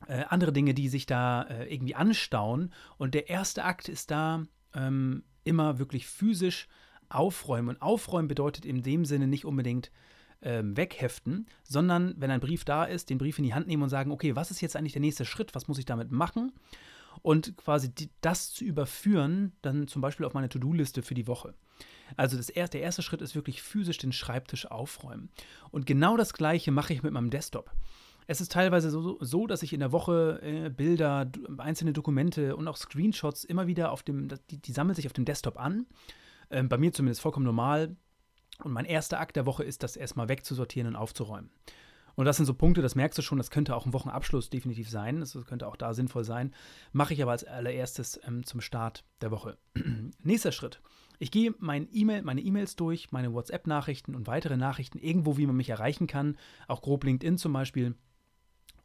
äh, 0.06 0.24
andere 0.28 0.52
Dinge, 0.52 0.74
die 0.74 0.88
sich 0.88 1.06
da 1.06 1.42
äh, 1.42 1.72
irgendwie 1.72 1.94
anstauen. 1.94 2.72
Und 2.98 3.14
der 3.14 3.28
erste 3.28 3.64
Akt 3.64 3.88
ist 3.88 4.10
da 4.10 4.44
ähm, 4.74 5.24
immer 5.44 5.78
wirklich 5.78 6.06
physisch 6.06 6.68
aufräumen. 7.08 7.68
Und 7.70 7.82
aufräumen 7.82 8.28
bedeutet 8.28 8.64
in 8.64 8.82
dem 8.82 9.04
Sinne 9.04 9.26
nicht 9.26 9.44
unbedingt 9.44 9.90
ähm, 10.42 10.76
wegheften, 10.76 11.46
sondern 11.62 12.14
wenn 12.18 12.30
ein 12.30 12.40
Brief 12.40 12.64
da 12.64 12.84
ist, 12.84 13.10
den 13.10 13.18
Brief 13.18 13.38
in 13.38 13.44
die 13.44 13.54
Hand 13.54 13.66
nehmen 13.66 13.82
und 13.82 13.88
sagen, 13.88 14.10
okay, 14.10 14.36
was 14.36 14.50
ist 14.50 14.60
jetzt 14.60 14.76
eigentlich 14.76 14.92
der 14.92 15.00
nächste 15.00 15.24
Schritt, 15.24 15.54
was 15.54 15.68
muss 15.68 15.78
ich 15.78 15.86
damit 15.86 16.10
machen? 16.10 16.52
Und 17.22 17.56
quasi 17.56 17.92
die, 17.92 18.10
das 18.20 18.52
zu 18.52 18.64
überführen, 18.64 19.52
dann 19.62 19.88
zum 19.88 20.02
Beispiel 20.02 20.26
auf 20.26 20.34
meine 20.34 20.48
To-Do-Liste 20.48 21.02
für 21.02 21.14
die 21.14 21.26
Woche. 21.26 21.54
Also 22.16 22.36
das 22.36 22.50
erste, 22.50 22.78
der 22.78 22.84
erste 22.84 23.02
Schritt 23.02 23.22
ist 23.22 23.34
wirklich 23.34 23.62
physisch 23.62 23.98
den 23.98 24.12
Schreibtisch 24.12 24.66
aufräumen. 24.66 25.30
Und 25.70 25.86
genau 25.86 26.16
das 26.16 26.34
gleiche 26.34 26.70
mache 26.70 26.92
ich 26.92 27.02
mit 27.02 27.12
meinem 27.12 27.30
Desktop. 27.30 27.72
Es 28.26 28.40
ist 28.40 28.52
teilweise 28.52 28.90
so, 28.90 29.18
so 29.20 29.46
dass 29.46 29.62
ich 29.62 29.72
in 29.72 29.80
der 29.80 29.92
Woche 29.92 30.40
äh, 30.42 30.68
Bilder, 30.68 31.30
einzelne 31.58 31.92
Dokumente 31.92 32.56
und 32.56 32.66
auch 32.66 32.76
Screenshots 32.76 33.44
immer 33.44 33.66
wieder 33.66 33.92
auf 33.92 34.02
dem, 34.02 34.28
die, 34.50 34.60
die 34.60 34.72
sammeln 34.72 34.94
sich 34.94 35.06
auf 35.06 35.12
dem 35.12 35.24
Desktop 35.24 35.58
an. 35.58 35.86
Ähm, 36.50 36.68
bei 36.68 36.78
mir 36.78 36.92
zumindest 36.92 37.20
vollkommen 37.20 37.46
normal. 37.46 37.96
Und 38.64 38.72
mein 38.72 38.84
erster 38.84 39.20
Akt 39.20 39.36
der 39.36 39.46
Woche 39.46 39.64
ist, 39.64 39.82
das 39.82 39.96
erstmal 39.96 40.28
wegzusortieren 40.28 40.88
und 40.88 40.96
aufzuräumen. 40.96 41.50
Und 42.14 42.24
das 42.24 42.38
sind 42.38 42.46
so 42.46 42.54
Punkte, 42.54 42.80
das 42.80 42.94
merkst 42.94 43.18
du 43.18 43.22
schon, 43.22 43.36
das 43.36 43.50
könnte 43.50 43.76
auch 43.76 43.84
ein 43.84 43.92
Wochenabschluss 43.92 44.48
definitiv 44.48 44.88
sein. 44.88 45.20
Das 45.20 45.36
könnte 45.46 45.68
auch 45.68 45.76
da 45.76 45.92
sinnvoll 45.92 46.24
sein. 46.24 46.54
Mache 46.92 47.12
ich 47.12 47.22
aber 47.22 47.32
als 47.32 47.44
allererstes 47.44 48.18
ähm, 48.26 48.44
zum 48.44 48.60
Start 48.60 49.04
der 49.20 49.30
Woche. 49.30 49.58
Nächster 50.22 50.50
Schritt. 50.50 50.80
Ich 51.18 51.30
gehe 51.30 51.54
mein 51.58 51.88
e 51.92 52.04
meine 52.04 52.40
E-Mails 52.40 52.76
durch, 52.76 53.12
meine 53.12 53.32
WhatsApp-Nachrichten 53.32 54.14
und 54.14 54.26
weitere 54.26 54.56
Nachrichten, 54.56 54.98
irgendwo, 54.98 55.36
wie 55.36 55.46
man 55.46 55.56
mich 55.56 55.70
erreichen 55.70 56.06
kann. 56.06 56.36
Auch 56.68 56.82
grob 56.82 57.04
LinkedIn 57.04 57.38
zum 57.38 57.52
Beispiel 57.52 57.94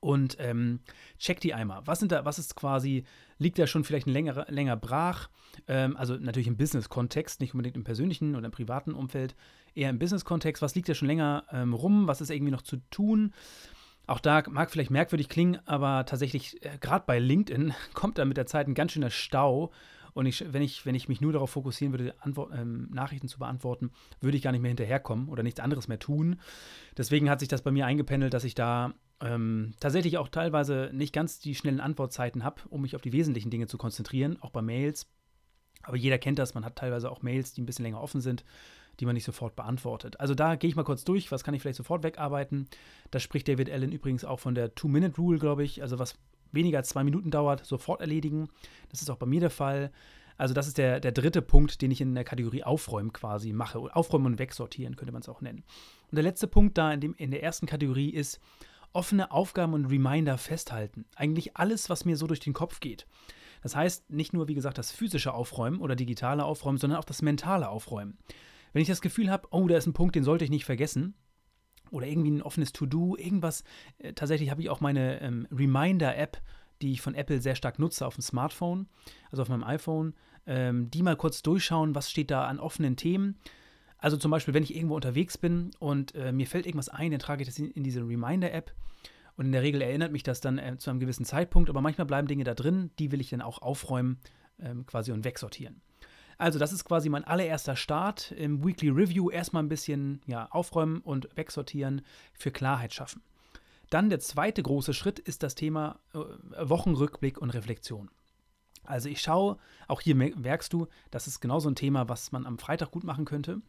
und 0.01 0.35
ähm, 0.39 0.79
check 1.19 1.39
die 1.39 1.53
einmal. 1.53 1.81
Was 1.85 1.99
sind 1.99 2.11
da, 2.11 2.25
was 2.25 2.39
ist 2.39 2.55
quasi, 2.55 3.05
liegt 3.37 3.59
da 3.59 3.67
schon 3.67 3.83
vielleicht 3.83 4.07
ein 4.07 4.13
länger, 4.13 4.45
länger 4.49 4.75
brach? 4.75 5.29
Ähm, 5.67 5.95
also 5.95 6.15
natürlich 6.15 6.47
im 6.47 6.57
Business-Kontext, 6.57 7.39
nicht 7.39 7.53
unbedingt 7.53 7.77
im 7.77 7.83
persönlichen 7.83 8.35
oder 8.35 8.47
im 8.47 8.51
privaten 8.51 8.93
Umfeld, 8.93 9.35
eher 9.75 9.91
im 9.91 9.99
Business-Kontext. 9.99 10.61
Was 10.61 10.75
liegt 10.75 10.89
da 10.89 10.95
schon 10.95 11.07
länger 11.07 11.45
ähm, 11.51 11.73
rum? 11.73 12.07
Was 12.07 12.19
ist 12.19 12.31
irgendwie 12.31 12.51
noch 12.51 12.63
zu 12.63 12.77
tun? 12.89 13.31
Auch 14.07 14.19
da 14.19 14.43
mag 14.49 14.71
vielleicht 14.71 14.89
merkwürdig 14.89 15.29
klingen, 15.29 15.59
aber 15.65 16.03
tatsächlich, 16.05 16.65
äh, 16.65 16.79
gerade 16.79 17.05
bei 17.05 17.19
LinkedIn 17.19 17.73
kommt 17.93 18.17
da 18.17 18.25
mit 18.25 18.37
der 18.37 18.47
Zeit 18.47 18.67
ein 18.67 18.73
ganz 18.73 18.93
schöner 18.93 19.11
Stau 19.11 19.71
Und 20.13 20.25
ich, 20.25 20.51
wenn, 20.51 20.63
ich, 20.63 20.83
wenn 20.87 20.95
ich 20.95 21.09
mich 21.09 21.21
nur 21.21 21.31
darauf 21.31 21.51
fokussieren 21.51 21.93
würde, 21.93 22.15
Antwort, 22.21 22.51
ähm, 22.55 22.89
Nachrichten 22.91 23.27
zu 23.27 23.37
beantworten, 23.37 23.91
würde 24.19 24.35
ich 24.35 24.43
gar 24.43 24.51
nicht 24.51 24.61
mehr 24.61 24.69
hinterherkommen 24.69 25.29
oder 25.29 25.43
nichts 25.43 25.59
anderes 25.59 25.87
mehr 25.87 25.99
tun. 25.99 26.39
Deswegen 26.97 27.29
hat 27.29 27.39
sich 27.39 27.49
das 27.49 27.61
bei 27.61 27.71
mir 27.71 27.85
eingependelt, 27.85 28.33
dass 28.33 28.43
ich 28.43 28.55
da 28.55 28.95
ähm, 29.21 29.73
tatsächlich 29.79 30.17
auch 30.17 30.27
teilweise 30.27 30.89
nicht 30.93 31.13
ganz 31.13 31.39
die 31.39 31.55
schnellen 31.55 31.79
Antwortzeiten 31.79 32.43
habe, 32.43 32.61
um 32.69 32.81
mich 32.81 32.95
auf 32.95 33.01
die 33.01 33.13
wesentlichen 33.13 33.49
Dinge 33.49 33.67
zu 33.67 33.77
konzentrieren, 33.77 34.37
auch 34.41 34.51
bei 34.51 34.61
Mails. 34.61 35.07
Aber 35.83 35.97
jeder 35.97 36.17
kennt 36.17 36.39
das, 36.39 36.53
man 36.53 36.65
hat 36.65 36.75
teilweise 36.75 37.11
auch 37.11 37.21
Mails, 37.21 37.53
die 37.53 37.61
ein 37.61 37.65
bisschen 37.65 37.83
länger 37.83 38.01
offen 38.01 38.21
sind, 38.21 38.43
die 38.99 39.05
man 39.05 39.15
nicht 39.15 39.23
sofort 39.23 39.55
beantwortet. 39.55 40.19
Also 40.19 40.35
da 40.35 40.55
gehe 40.55 40.69
ich 40.69 40.75
mal 40.75 40.83
kurz 40.83 41.03
durch, 41.03 41.31
was 41.31 41.43
kann 41.43 41.53
ich 41.53 41.61
vielleicht 41.61 41.77
sofort 41.77 42.03
wegarbeiten. 42.03 42.67
Da 43.09 43.19
spricht 43.19 43.47
David 43.47 43.69
Allen 43.69 43.91
übrigens 43.91 44.25
auch 44.25 44.39
von 44.39 44.53
der 44.53 44.75
Two-Minute-Rule, 44.75 45.39
glaube 45.39 45.63
ich. 45.63 45.81
Also 45.81 45.97
was 45.97 46.17
weniger 46.51 46.79
als 46.79 46.89
zwei 46.89 47.03
Minuten 47.03 47.31
dauert, 47.31 47.65
sofort 47.65 48.01
erledigen. 48.01 48.49
Das 48.89 49.01
ist 49.01 49.09
auch 49.09 49.17
bei 49.17 49.25
mir 49.25 49.39
der 49.39 49.49
Fall. 49.49 49.91
Also 50.37 50.53
das 50.53 50.67
ist 50.67 50.77
der, 50.77 50.99
der 50.99 51.11
dritte 51.11 51.41
Punkt, 51.41 51.81
den 51.81 51.91
ich 51.91 52.01
in 52.01 52.15
der 52.15 52.23
Kategorie 52.23 52.63
Aufräumen 52.63 53.13
quasi 53.13 53.53
mache. 53.53 53.79
Aufräumen 53.95 54.25
und 54.25 54.39
wegsortieren 54.39 54.95
könnte 54.95 55.11
man 55.11 55.21
es 55.21 55.29
auch 55.29 55.41
nennen. 55.41 55.63
Und 56.09 56.15
der 56.15 56.23
letzte 56.23 56.47
Punkt 56.47 56.77
da 56.77 56.91
in, 56.91 56.99
dem, 56.99 57.13
in 57.15 57.31
der 57.31 57.43
ersten 57.43 57.67
Kategorie 57.67 58.09
ist 58.09 58.39
offene 58.93 59.31
Aufgaben 59.31 59.73
und 59.73 59.85
Reminder 59.85 60.37
festhalten. 60.37 61.05
Eigentlich 61.15 61.57
alles, 61.57 61.89
was 61.89 62.05
mir 62.05 62.17
so 62.17 62.27
durch 62.27 62.39
den 62.39 62.53
Kopf 62.53 62.79
geht. 62.79 63.07
Das 63.61 63.75
heißt, 63.75 64.09
nicht 64.09 64.33
nur, 64.33 64.47
wie 64.47 64.55
gesagt, 64.55 64.77
das 64.77 64.91
physische 64.91 65.33
Aufräumen 65.33 65.79
oder 65.79 65.95
digitale 65.95 66.43
Aufräumen, 66.43 66.77
sondern 66.77 66.99
auch 66.99 67.05
das 67.05 67.21
mentale 67.21 67.69
Aufräumen. 67.69 68.17
Wenn 68.73 68.81
ich 68.81 68.87
das 68.87 69.01
Gefühl 69.01 69.29
habe, 69.29 69.47
oh, 69.51 69.67
da 69.67 69.77
ist 69.77 69.87
ein 69.87 69.93
Punkt, 69.93 70.15
den 70.15 70.23
sollte 70.23 70.43
ich 70.43 70.49
nicht 70.49 70.65
vergessen, 70.65 71.15
oder 71.91 72.07
irgendwie 72.07 72.31
ein 72.31 72.41
offenes 72.41 72.71
To-Do, 72.71 73.17
irgendwas. 73.17 73.63
Äh, 73.99 74.13
tatsächlich 74.13 74.49
habe 74.49 74.61
ich 74.61 74.69
auch 74.69 74.79
meine 74.79 75.21
ähm, 75.21 75.47
Reminder-App, 75.51 76.41
die 76.81 76.93
ich 76.93 77.01
von 77.01 77.13
Apple 77.13 77.41
sehr 77.41 77.55
stark 77.55 77.77
nutze 77.77 78.07
auf 78.07 78.15
dem 78.15 78.21
Smartphone, 78.21 78.87
also 79.29 79.43
auf 79.43 79.49
meinem 79.49 79.63
iPhone, 79.63 80.15
ähm, 80.47 80.89
die 80.89 81.03
mal 81.03 81.15
kurz 81.15 81.43
durchschauen, 81.43 81.93
was 81.93 82.09
steht 82.09 82.31
da 82.31 82.45
an 82.45 82.59
offenen 82.59 82.95
Themen. 82.95 83.37
Also 84.01 84.17
zum 84.17 84.31
Beispiel, 84.31 84.53
wenn 84.53 84.63
ich 84.63 84.75
irgendwo 84.75 84.95
unterwegs 84.95 85.37
bin 85.37 85.71
und 85.79 86.15
äh, 86.15 86.31
mir 86.31 86.47
fällt 86.47 86.65
irgendwas 86.65 86.89
ein, 86.89 87.11
dann 87.11 87.19
trage 87.19 87.43
ich 87.43 87.47
das 87.47 87.59
in, 87.59 87.71
in 87.71 87.83
diese 87.83 88.01
Reminder-App. 88.01 88.73
Und 89.37 89.45
in 89.45 89.51
der 89.53 89.61
Regel 89.61 89.81
erinnert 89.81 90.11
mich 90.11 90.23
das 90.23 90.41
dann 90.41 90.57
äh, 90.57 90.77
zu 90.77 90.89
einem 90.89 90.99
gewissen 90.99 91.23
Zeitpunkt, 91.23 91.69
aber 91.69 91.81
manchmal 91.81 92.07
bleiben 92.07 92.27
Dinge 92.27 92.43
da 92.43 92.53
drin, 92.53 92.91
die 92.99 93.11
will 93.11 93.21
ich 93.21 93.29
dann 93.29 93.41
auch 93.41 93.61
aufräumen 93.61 94.19
ähm, 94.59 94.85
quasi 94.85 95.11
und 95.11 95.23
wegsortieren. 95.23 95.81
Also, 96.37 96.57
das 96.57 96.73
ist 96.73 96.85
quasi 96.85 97.07
mein 97.07 97.23
allererster 97.23 97.75
Start 97.75 98.31
im 98.31 98.65
Weekly 98.65 98.89
Review. 98.89 99.29
Erstmal 99.29 99.61
ein 99.61 99.69
bisschen 99.69 100.21
ja, 100.25 100.47
aufräumen 100.49 101.01
und 101.01 101.29
wegsortieren, 101.35 102.01
für 102.33 102.49
Klarheit 102.49 102.95
schaffen. 102.95 103.21
Dann 103.91 104.09
der 104.09 104.19
zweite 104.19 104.63
große 104.63 104.95
Schritt 104.95 105.19
ist 105.19 105.43
das 105.43 105.53
Thema 105.53 105.99
äh, 106.13 106.17
Wochenrückblick 106.67 107.37
und 107.37 107.51
Reflexion. 107.51 108.09
Also 108.83 109.09
ich 109.09 109.21
schaue, 109.21 109.57
auch 109.87 110.01
hier 110.01 110.15
merkst 110.15 110.73
du, 110.73 110.87
das 111.11 111.27
ist 111.27 111.39
genauso 111.39 111.69
ein 111.69 111.75
Thema, 111.75 112.09
was 112.09 112.31
man 112.31 112.45
am 112.45 112.57
Freitag 112.57 112.91
gut 112.91 113.03
machen 113.03 113.25
könnte. 113.25 113.61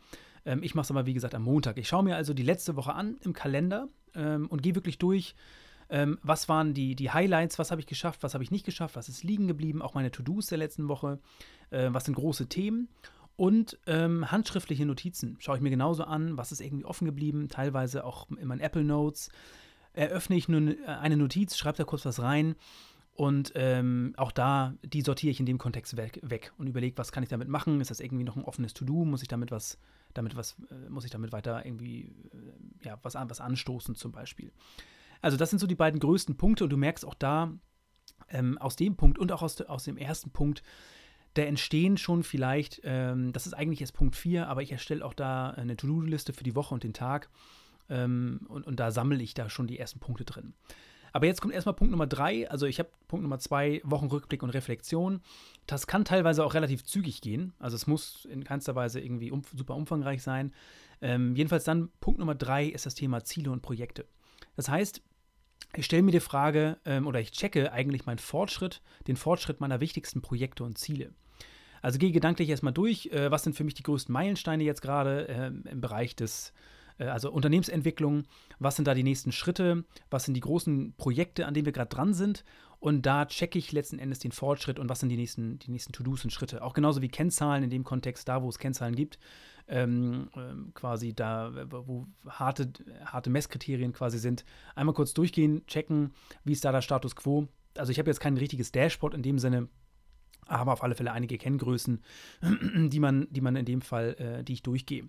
Ähm, 0.45 0.62
ich 0.62 0.75
mache 0.75 0.85
es 0.85 0.90
aber, 0.90 1.07
wie 1.07 1.14
gesagt, 1.14 1.35
am 1.35 1.42
Montag. 1.42 1.78
Ich 1.78 1.88
schaue 1.88 2.02
mir 2.02 2.16
also 2.16 2.35
die 2.35 2.42
letzte 2.42 2.76
Woche 2.76 2.95
an 2.95 3.16
im 3.23 3.33
Kalender 3.33 3.88
ähm, 4.14 4.47
und 4.49 4.62
gehe 4.62 4.75
wirklich 4.75 4.99
durch, 4.99 5.35
ähm, 5.90 6.19
was 6.23 6.49
waren 6.49 6.75
die, 6.75 6.95
die 6.95 7.11
Highlights, 7.11 7.59
was 7.59 7.71
habe 7.71 7.81
ich 7.81 7.87
geschafft, 7.87 8.23
was 8.23 8.35
habe 8.35 8.42
ich 8.45 8.50
nicht 8.50 8.64
geschafft, 8.64 8.97
was 8.97 9.09
ist 9.09 9.25
liegen 9.25 9.47
geblieben, 9.47 9.83
auch 9.83 9.95
meine 9.95 10.11
To-Dos 10.11 10.47
der 10.47 10.59
letzten 10.59 10.88
Woche, 10.88 11.19
äh, 11.71 11.90
was 11.92 12.07
sind 12.07 12.14
große 12.14 12.49
Themen. 12.49 12.88
Und 13.37 13.78
ähm, 13.87 14.31
handschriftliche 14.31 14.87
Notizen 14.87 15.37
schaue 15.40 15.57
ich 15.57 15.62
mir 15.62 15.71
genauso 15.71 16.04
an, 16.04 16.37
was 16.37 16.52
ist 16.52 16.61
irgendwie 16.61 16.85
offen 16.85 17.07
geblieben, 17.07 17.49
teilweise 17.49 18.04
auch 18.04 18.28
in 18.31 18.47
meinen 18.47 18.61
Apple 18.61 18.85
Notes. 18.85 19.31
Eröffne 19.95 20.37
ich 20.37 20.49
nun 20.49 20.69
äh, 20.69 20.87
eine 20.87 21.16
Notiz, 21.16 21.57
schreibe 21.57 21.78
da 21.78 21.85
kurz 21.85 22.04
was 22.04 22.21
rein 22.21 22.54
und 23.14 23.52
ähm, 23.57 24.14
auch 24.16 24.33
da, 24.33 24.75
die 24.83 25.02
sortiere 25.02 25.31
ich 25.31 25.40
in 25.40 25.47
dem 25.47 25.59
Kontext 25.59 25.97
weg, 25.97 26.19
weg 26.23 26.52
und 26.57 26.66
überlege, 26.66 26.97
was 26.97 27.12
kann 27.12 27.23
ich 27.23 27.28
damit 27.28 27.49
machen? 27.49 27.81
Ist 27.81 27.90
das 27.90 28.00
irgendwie 28.00 28.25
noch 28.25 28.37
ein 28.37 28.45
offenes 28.45 28.73
To-Do? 28.73 29.04
Muss 29.04 29.23
ich 29.23 29.28
damit 29.28 29.50
was, 29.50 29.78
damit 30.14 30.35
was, 30.35 30.57
äh, 30.71 30.88
muss 30.88 31.04
ich 31.04 31.11
damit 31.11 31.31
weiter 31.31 31.64
irgendwie, 31.64 32.12
äh, 32.33 32.87
ja, 32.87 32.99
was, 33.02 33.14
was 33.14 33.40
anstoßen 33.40 33.95
zum 33.95 34.12
Beispiel? 34.12 34.50
Also 35.21 35.37
das 35.37 35.50
sind 35.50 35.59
so 35.59 35.66
die 35.66 35.75
beiden 35.75 36.00
größten 36.00 36.37
Punkte 36.37 36.64
und 36.64 36.71
du 36.71 36.78
merkst 36.78 37.04
auch 37.04 37.14
da, 37.14 37.52
ähm, 38.31 38.57
aus 38.59 38.76
dem 38.76 38.97
Punkt 38.97 39.19
und 39.19 39.31
auch 39.31 39.42
aus, 39.42 39.61
aus 39.61 39.85
dem 39.85 39.99
ersten 39.99 40.31
Punkt, 40.31 40.62
da 41.35 41.42
entstehen 41.42 41.99
schon 41.99 42.23
vielleicht, 42.23 42.81
ähm, 42.85 43.33
das 43.33 43.47
ist 43.47 43.54
eigentlich 43.54 43.81
jetzt 43.81 43.92
Punkt 43.92 44.16
4, 44.16 44.49
aber 44.49 44.62
ich 44.62 44.73
erstelle 44.73 45.04
auch 45.04 45.14
da 45.14 45.50
eine 45.50 45.76
To-Do-Liste 45.76 46.33
für 46.33 46.45
die 46.45 46.54
Woche 46.54 46.75
und 46.75 46.83
den 46.83 46.95
Tag 46.95 47.28
ähm, 47.88 48.40
und, 48.49 48.66
und 48.66 48.81
da 48.81 48.90
sammle 48.90 49.23
ich 49.23 49.35
da 49.35 49.50
schon 49.50 49.66
die 49.66 49.78
ersten 49.78 50.00
Punkte 50.00 50.25
drin. 50.25 50.54
Aber 51.12 51.26
jetzt 51.26 51.40
kommt 51.40 51.54
erstmal 51.54 51.75
Punkt 51.75 51.90
Nummer 51.90 52.07
3. 52.07 52.50
Also 52.50 52.66
ich 52.66 52.78
habe 52.78 52.88
Punkt 53.09 53.23
Nummer 53.23 53.38
2, 53.38 53.83
Wochenrückblick 53.85 54.42
und 54.42 54.50
Reflexion. 54.50 55.21
Das 55.66 55.87
kann 55.87 56.04
teilweise 56.04 56.45
auch 56.45 56.54
relativ 56.54 56.85
zügig 56.85 57.21
gehen. 57.21 57.52
Also 57.59 57.76
es 57.76 57.87
muss 57.87 58.25
in 58.25 58.45
keinster 58.45 58.75
Weise 58.75 59.00
irgendwie 59.00 59.31
um, 59.31 59.42
super 59.54 59.76
umfangreich 59.76 60.23
sein. 60.23 60.52
Ähm, 61.00 61.37
jedenfalls 61.37 61.64
dann 61.64 61.90
Punkt 62.00 62.19
Nummer 62.19 62.35
3 62.35 62.66
ist 62.66 62.87
das 62.87 62.95
Thema 62.95 63.25
Ziele 63.25 63.50
und 63.50 63.62
Projekte. 63.62 64.07
Das 64.57 64.69
heißt, 64.69 65.02
ich 65.76 65.85
stelle 65.85 66.02
mir 66.02 66.12
die 66.12 66.21
Frage 66.21 66.78
ähm, 66.85 67.07
oder 67.07 67.21
ich 67.21 67.33
checke 67.33 67.73
eigentlich 67.73 68.07
meinen 68.07 68.19
Fortschritt, 68.19 68.83
den 69.07 69.16
Fortschritt 69.16 69.61
meiner 69.61 69.81
wichtigsten 69.81 70.23
Projekte 70.23 70.64
und 70.64 70.78
Ziele. 70.78 71.12
Also 71.83 71.99
gehe 71.99 72.12
gedanklich 72.12 72.49
erstmal 72.49 72.73
durch, 72.73 73.07
äh, 73.07 73.31
was 73.31 73.42
sind 73.42 73.57
für 73.57 73.64
mich 73.64 73.75
die 73.75 73.83
größten 73.83 74.12
Meilensteine 74.12 74.64
jetzt 74.64 74.83
gerade 74.83 75.28
äh, 75.28 75.47
im 75.47 75.81
Bereich 75.81 76.14
des, 76.14 76.50
äh, 76.50 76.52
also 76.99 77.31
Unternehmensentwicklung, 77.31 78.25
was 78.59 78.77
sind 78.77 78.87
da 78.87 78.95
die 78.95 79.03
nächsten 79.03 79.33
Schritte, 79.33 79.85
was 80.11 80.25
sind 80.25 80.35
die 80.35 80.41
großen 80.41 80.95
Projekte, 80.97 81.47
an 81.47 81.55
denen 81.55 81.67
wir 81.67 81.73
gerade 81.73 81.95
dran 81.95 82.15
sind 82.15 82.45
und 82.83 83.07
da 83.07 83.27
checke 83.27 83.61
ich 83.61 83.71
letzten 83.71 84.01
Endes 84.01 84.19
den 84.19 84.33
Fortschritt 84.33 84.81
und 84.81 84.89
was 84.89 84.99
sind 84.99 85.09
die 85.09 85.17
nächsten, 85.17 85.61
die 85.61 85.71
nächsten 85.71 85.93
To-Dos 85.93 86.25
und 86.25 86.31
Schritte. 86.33 86.63
Auch 86.63 86.75
genauso 86.75 87.01
wie 87.01 87.09
Kennzahlen 87.09 87.63
in 87.63 87.71
dem 87.71 87.85
Kontext, 87.85 88.29
da 88.29 88.43
wo 88.43 88.49
es 88.49 88.59
Kennzahlen 88.59 88.97
gibt, 88.97 89.21
ähm, 89.69 90.29
ähm, 90.35 90.73
quasi 90.75 91.15
da, 91.15 91.53
wo 91.71 92.09
harte, 92.27 92.73
harte 93.05 93.31
Messkriterien 93.31 93.93
quasi 93.93 94.19
sind, 94.19 94.45
einmal 94.75 94.97
kurz 94.97 95.15
durchgehen, 95.15 95.65
checken, 95.69 96.13
wie 96.43 96.51
ist 96.51 96.65
da 96.65 96.73
der 96.73 96.83
Status 96.83 97.15
quo. 97.15 97.47
Also 97.77 97.93
ich 97.93 98.01
habe 98.01 98.11
jetzt 98.11 98.19
kein 98.19 98.37
richtiges 98.37 98.73
Dashboard 98.73 99.15
in 99.15 99.23
dem 99.23 99.39
Sinne, 99.39 99.69
aber 100.47 100.73
auf 100.73 100.83
alle 100.83 100.95
Fälle 100.95 101.13
einige 101.13 101.39
Kenngrößen, 101.39 102.01
die 102.89 103.01
man, 103.01 103.27
die 103.31 103.41
man 103.41 103.57
in 103.57 103.65
dem 103.65 103.81
Fall, 103.81 104.15
äh, 104.19 104.45
die 104.45 104.55
ich 104.55 104.63
durchgehe. 104.63 105.07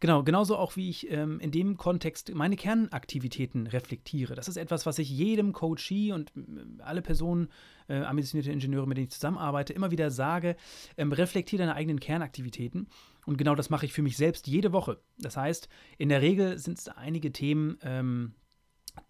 Genau, 0.00 0.22
genauso 0.22 0.56
auch 0.56 0.76
wie 0.76 0.88
ich 0.88 1.10
ähm, 1.10 1.40
in 1.40 1.50
dem 1.50 1.76
Kontext 1.76 2.34
meine 2.34 2.56
Kernaktivitäten 2.56 3.66
reflektiere. 3.66 4.34
Das 4.34 4.48
ist 4.48 4.56
etwas, 4.56 4.86
was 4.86 4.98
ich 4.98 5.10
jedem 5.10 5.52
Coachee 5.52 6.12
und 6.12 6.32
äh, 6.36 6.82
alle 6.82 7.02
Personen, 7.02 7.48
äh, 7.88 8.00
ambitionierte 8.00 8.50
Ingenieure, 8.50 8.86
mit 8.86 8.96
denen 8.96 9.08
ich 9.08 9.12
zusammenarbeite, 9.12 9.74
immer 9.74 9.90
wieder 9.90 10.10
sage, 10.10 10.56
ähm, 10.96 11.12
reflektiere 11.12 11.60
deine 11.60 11.74
eigenen 11.74 12.00
Kernaktivitäten. 12.00 12.88
Und 13.26 13.36
genau 13.36 13.54
das 13.54 13.68
mache 13.68 13.84
ich 13.84 13.92
für 13.92 14.02
mich 14.02 14.16
selbst 14.16 14.46
jede 14.46 14.72
Woche. 14.72 15.00
Das 15.18 15.36
heißt, 15.36 15.68
in 15.98 16.08
der 16.08 16.22
Regel 16.22 16.58
sind 16.58 16.78
es 16.78 16.88
einige 16.88 17.32
Themen, 17.32 17.78
ähm, 17.82 18.34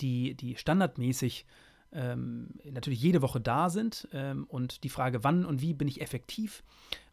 die, 0.01 0.35
die 0.35 0.57
standardmäßig 0.57 1.47
ähm, 1.93 2.49
natürlich 2.71 3.01
jede 3.01 3.23
Woche 3.23 3.41
da 3.41 3.69
sind 3.71 4.09
ähm, 4.13 4.45
und 4.49 4.85
die 4.85 4.89
Frage, 4.89 5.25
wann 5.25 5.45
und 5.45 5.61
wie 5.61 5.75
bin 5.75 5.89
ich 5.89 6.01
effektiv, 6.01 6.63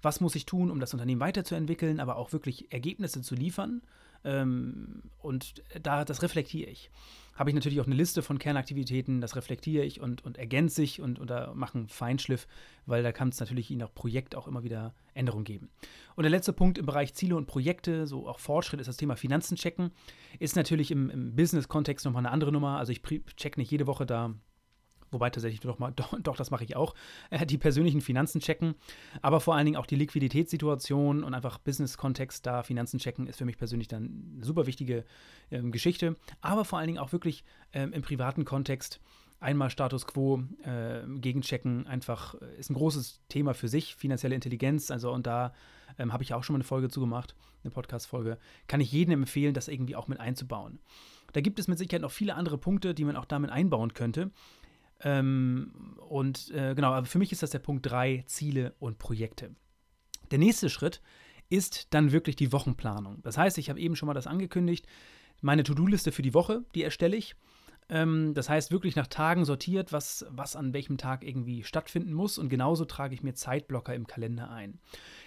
was 0.01 0.21
muss 0.21 0.35
ich 0.35 0.45
tun, 0.45 0.71
um 0.71 0.79
das 0.79 0.93
Unternehmen 0.93 1.21
weiterzuentwickeln, 1.21 1.99
aber 1.99 2.15
auch 2.17 2.31
wirklich 2.31 2.71
Ergebnisse 2.71 3.21
zu 3.21 3.35
liefern. 3.35 3.81
Ähm, 4.23 5.03
und 5.19 5.63
da, 5.81 6.05
das 6.05 6.21
reflektiere 6.21 6.69
ich. 6.69 6.91
Habe 7.35 7.51
ich 7.51 7.55
natürlich 7.55 7.79
auch 7.79 7.85
eine 7.85 7.95
Liste 7.95 8.23
von 8.23 8.39
Kernaktivitäten, 8.39 9.21
das 9.21 9.35
reflektiere 9.35 9.85
ich 9.85 10.01
und, 10.01 10.25
und 10.25 10.39
ergänze 10.39 10.81
ich 10.81 11.01
und, 11.01 11.19
und 11.19 11.29
da 11.29 11.53
mache 11.53 11.77
einen 11.77 11.87
Feinschliff, 11.87 12.47
weil 12.87 13.03
da 13.03 13.11
kann 13.11 13.29
es 13.29 13.39
natürlich 13.39 13.69
je 13.69 13.75
nach 13.75 13.93
Projekt 13.93 14.35
auch 14.35 14.47
immer 14.47 14.63
wieder 14.63 14.95
Änderungen 15.13 15.43
geben. 15.43 15.69
Und 16.15 16.23
der 16.23 16.31
letzte 16.31 16.51
Punkt 16.51 16.79
im 16.79 16.87
Bereich 16.87 17.13
Ziele 17.13 17.35
und 17.35 17.45
Projekte, 17.45 18.07
so 18.07 18.27
auch 18.27 18.39
Fortschritt, 18.39 18.79
ist 18.79 18.87
das 18.87 18.97
Thema 18.97 19.15
Finanzen 19.15 19.55
checken. 19.55 19.91
Ist 20.39 20.55
natürlich 20.55 20.89
im, 20.89 21.11
im 21.11 21.35
Business-Kontext 21.35 22.05
nochmal 22.05 22.21
eine 22.21 22.31
andere 22.31 22.51
Nummer. 22.51 22.79
Also 22.79 22.91
ich 22.91 23.03
check 23.35 23.57
nicht 23.57 23.69
jede 23.69 23.85
Woche 23.85 24.07
da 24.07 24.33
wobei 25.11 25.29
tatsächlich 25.29 25.61
doch 25.61 25.79
mal, 25.79 25.91
doch, 25.95 26.19
doch 26.21 26.35
das 26.35 26.51
mache 26.51 26.63
ich 26.63 26.75
auch, 26.75 26.95
äh, 27.29 27.45
die 27.45 27.57
persönlichen 27.57 28.01
Finanzen 28.01 28.41
checken, 28.41 28.75
aber 29.21 29.39
vor 29.39 29.55
allen 29.55 29.65
Dingen 29.65 29.77
auch 29.77 29.85
die 29.85 29.95
Liquiditätssituation 29.95 31.23
und 31.23 31.33
einfach 31.33 31.57
Business-Kontext 31.59 32.45
da 32.45 32.63
Finanzen 32.63 32.99
checken 32.99 33.27
ist 33.27 33.37
für 33.37 33.45
mich 33.45 33.57
persönlich 33.57 33.87
dann 33.87 34.33
eine 34.35 34.45
super 34.45 34.65
wichtige 34.65 35.05
ähm, 35.51 35.71
Geschichte, 35.71 36.15
aber 36.41 36.65
vor 36.65 36.79
allen 36.79 36.87
Dingen 36.87 36.99
auch 36.99 37.11
wirklich 37.11 37.43
ähm, 37.73 37.93
im 37.93 38.01
privaten 38.01 38.45
Kontext 38.45 38.99
einmal 39.39 39.69
Status 39.69 40.07
Quo 40.07 40.43
äh, 40.63 41.01
gegenchecken, 41.19 41.87
einfach 41.87 42.35
äh, 42.35 42.59
ist 42.59 42.69
ein 42.69 42.75
großes 42.75 43.21
Thema 43.29 43.53
für 43.53 43.67
sich, 43.67 43.95
finanzielle 43.95 44.35
Intelligenz, 44.35 44.91
also 44.91 45.11
und 45.11 45.27
da 45.27 45.53
ähm, 45.97 46.13
habe 46.13 46.23
ich 46.23 46.33
auch 46.33 46.43
schon 46.43 46.53
mal 46.53 46.57
eine 46.57 46.63
Folge 46.63 46.89
zugemacht, 46.89 47.35
eine 47.63 47.71
Podcast-Folge, 47.71 48.37
kann 48.67 48.81
ich 48.81 48.91
jedem 48.91 49.21
empfehlen, 49.21 49.53
das 49.53 49.67
irgendwie 49.67 49.95
auch 49.95 50.07
mit 50.07 50.19
einzubauen. 50.19 50.79
Da 51.33 51.41
gibt 51.41 51.59
es 51.59 51.67
mit 51.67 51.77
Sicherheit 51.77 52.01
noch 52.01 52.11
viele 52.11 52.35
andere 52.35 52.57
Punkte, 52.57 52.93
die 52.93 53.03
man 53.03 53.15
auch 53.15 53.25
damit 53.25 53.51
einbauen 53.51 53.93
könnte. 53.93 54.31
Ähm, 55.01 55.97
und 56.07 56.51
äh, 56.51 56.73
genau, 56.75 56.91
aber 56.93 57.05
für 57.05 57.19
mich 57.19 57.31
ist 57.31 57.43
das 57.43 57.51
der 57.51 57.59
Punkt 57.59 57.85
3, 57.85 58.23
Ziele 58.27 58.75
und 58.79 58.97
Projekte. 58.97 59.55
Der 60.31 60.39
nächste 60.39 60.69
Schritt 60.69 61.01
ist 61.49 61.93
dann 61.93 62.11
wirklich 62.11 62.35
die 62.35 62.51
Wochenplanung. 62.51 63.21
Das 63.23 63.37
heißt, 63.37 63.57
ich 63.57 63.69
habe 63.69 63.79
eben 63.79 63.95
schon 63.95 64.07
mal 64.07 64.13
das 64.13 64.27
angekündigt, 64.27 64.85
meine 65.41 65.63
To-Do-Liste 65.63 66.11
für 66.11 66.21
die 66.21 66.33
Woche, 66.33 66.63
die 66.75 66.83
erstelle 66.83 67.15
ich. 67.15 67.35
Ähm, 67.89 68.33
das 68.33 68.49
heißt, 68.49 68.71
wirklich 68.71 68.95
nach 68.95 69.07
Tagen 69.07 69.45
sortiert, 69.45 69.93
was, 69.93 70.25
was 70.29 70.55
an 70.55 70.73
welchem 70.73 70.97
Tag 70.97 71.23
irgendwie 71.23 71.63
stattfinden 71.63 72.13
muss. 72.13 72.37
Und 72.37 72.49
genauso 72.49 72.85
trage 72.85 73.13
ich 73.13 73.23
mir 73.23 73.33
Zeitblocker 73.33 73.93
im 73.95 74.07
Kalender 74.07 74.49
ein. 74.49 74.79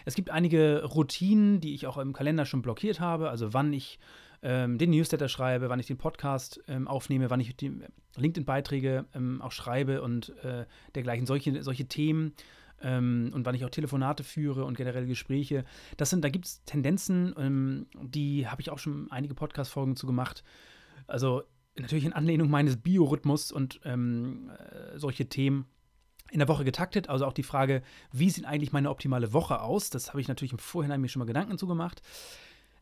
Es 0.04 0.14
gibt 0.14 0.30
einige 0.30 0.84
Routinen, 0.84 1.60
die 1.60 1.74
ich 1.74 1.86
auch 1.86 1.96
im 1.96 2.12
Kalender 2.12 2.44
schon 2.44 2.62
blockiert 2.62 3.00
habe. 3.00 3.30
Also 3.30 3.54
wann 3.54 3.72
ich 3.72 3.98
ähm, 4.42 4.78
den 4.78 4.90
Newsletter 4.90 5.28
schreibe, 5.28 5.68
wann 5.68 5.80
ich 5.80 5.86
den 5.86 5.98
Podcast 5.98 6.60
ähm, 6.66 6.88
aufnehme, 6.88 7.30
wann 7.30 7.40
ich 7.40 7.56
die 7.56 7.72
LinkedIn-Beiträge 8.16 9.06
ähm, 9.14 9.42
auch 9.42 9.52
schreibe 9.52 10.02
und 10.02 10.30
äh, 10.42 10.66
dergleichen. 10.94 11.26
Solche, 11.26 11.62
solche 11.62 11.86
Themen 11.86 12.32
ähm, 12.80 13.30
und 13.34 13.44
wann 13.44 13.54
ich 13.54 13.64
auch 13.64 13.70
Telefonate 13.70 14.24
führe 14.24 14.64
und 14.64 14.76
generell 14.76 15.06
Gespräche. 15.06 15.64
Das 15.96 16.10
sind, 16.10 16.24
da 16.24 16.28
gibt 16.28 16.46
es 16.46 16.64
Tendenzen, 16.64 17.34
ähm, 17.38 17.86
die 18.00 18.48
habe 18.48 18.62
ich 18.62 18.70
auch 18.70 18.78
schon 18.78 19.10
einige 19.10 19.34
Podcast-Folgen 19.34 19.96
zu 19.96 20.06
gemacht. 20.06 20.42
Also 21.06 21.42
natürlich 21.78 22.04
in 22.04 22.12
Anlehnung 22.12 22.50
meines 22.50 22.76
Biorhythmus 22.76 23.52
und 23.52 23.80
ähm, 23.84 24.50
äh, 24.50 24.98
solche 24.98 25.28
Themen 25.28 25.66
in 26.30 26.38
der 26.38 26.48
Woche 26.48 26.64
getaktet. 26.64 27.08
Also 27.08 27.26
auch 27.26 27.32
die 27.32 27.42
Frage, 27.42 27.82
wie 28.12 28.30
sieht 28.30 28.44
eigentlich 28.44 28.72
meine 28.72 28.90
optimale 28.90 29.32
Woche 29.32 29.60
aus? 29.60 29.90
Das 29.90 30.08
habe 30.08 30.20
ich 30.20 30.28
natürlich 30.28 30.52
im 30.52 30.58
Vorhinein 30.58 31.00
mir 31.00 31.08
schon 31.08 31.20
mal 31.20 31.26
Gedanken 31.26 31.58
zugemacht. 31.58 32.02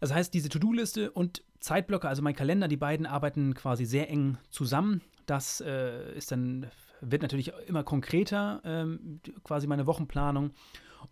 Das 0.00 0.12
heißt, 0.12 0.32
diese 0.32 0.48
To-Do-Liste 0.48 1.10
und 1.10 1.42
Zeitblöcke, 1.60 2.08
also 2.08 2.22
mein 2.22 2.36
Kalender, 2.36 2.68
die 2.68 2.76
beiden 2.76 3.06
arbeiten 3.06 3.54
quasi 3.54 3.84
sehr 3.84 4.08
eng 4.10 4.38
zusammen. 4.50 5.02
Das 5.26 5.60
äh, 5.60 6.14
ist 6.14 6.30
dann, 6.30 6.66
wird 7.00 7.22
natürlich 7.22 7.52
immer 7.66 7.82
konkreter, 7.82 8.60
ähm, 8.64 9.20
quasi 9.42 9.66
meine 9.66 9.86
Wochenplanung. 9.86 10.52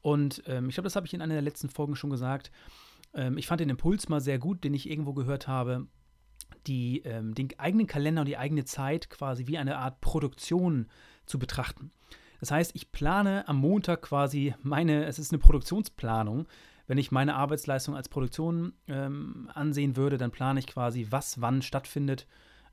Und 0.03 0.43
ähm, 0.47 0.69
ich 0.69 0.75
glaube, 0.75 0.87
das 0.87 0.97
habe 0.97 1.07
ich 1.07 1.15
in 1.15 1.23
einer 1.23 1.35
der 1.35 1.43
letzten 1.43 1.69
Folgen 1.69 1.97
schon 1.97 2.11
gesagt. 2.11 2.51
Ähm, 3.15 3.39
ich 3.39 3.47
fand 3.47 3.61
den 3.61 3.71
Impuls 3.71 4.09
mal 4.09 4.21
sehr 4.21 4.39
gut, 4.39 4.63
den 4.63 4.75
ich 4.75 4.89
irgendwo 4.89 5.15
gehört 5.15 5.49
habe 5.49 5.87
die, 6.67 7.03
ähm, 7.05 7.35
den 7.35 7.49
eigenen 7.59 7.87
Kalender 7.87 8.23
und 8.23 8.29
die 8.29 8.37
eigene 8.37 8.65
Zeit 8.65 9.11
quasi 9.11 9.47
wie 9.47 9.59
eine 9.59 9.79
Art 9.79 10.01
Produktion 10.01 10.89
zu 11.25 11.39
betrachten. 11.39 11.93
Das 12.41 12.51
heißt, 12.51 12.73
ich 12.75 12.93
plane 12.93 13.49
am 13.49 13.57
Montag 13.57 14.03
quasi 14.03 14.55
meine, 14.63 15.07
es 15.07 15.19
ist 15.19 15.33
eine 15.33 15.39
Produktionsplanung. 15.39 16.47
Wenn 16.87 16.99
ich 16.99 17.11
meine 17.11 17.35
Arbeitsleistung 17.35 17.97
als 17.97 18.09
Produktion 18.09 18.73
ähm, 18.87 19.51
ansehen 19.55 19.97
würde, 19.97 20.19
dann 20.19 20.31
plane 20.31 20.61
ich 20.61 20.67
quasi, 20.67 21.09
was 21.11 21.41
wann 21.41 21.63
stattfindet 21.63 22.27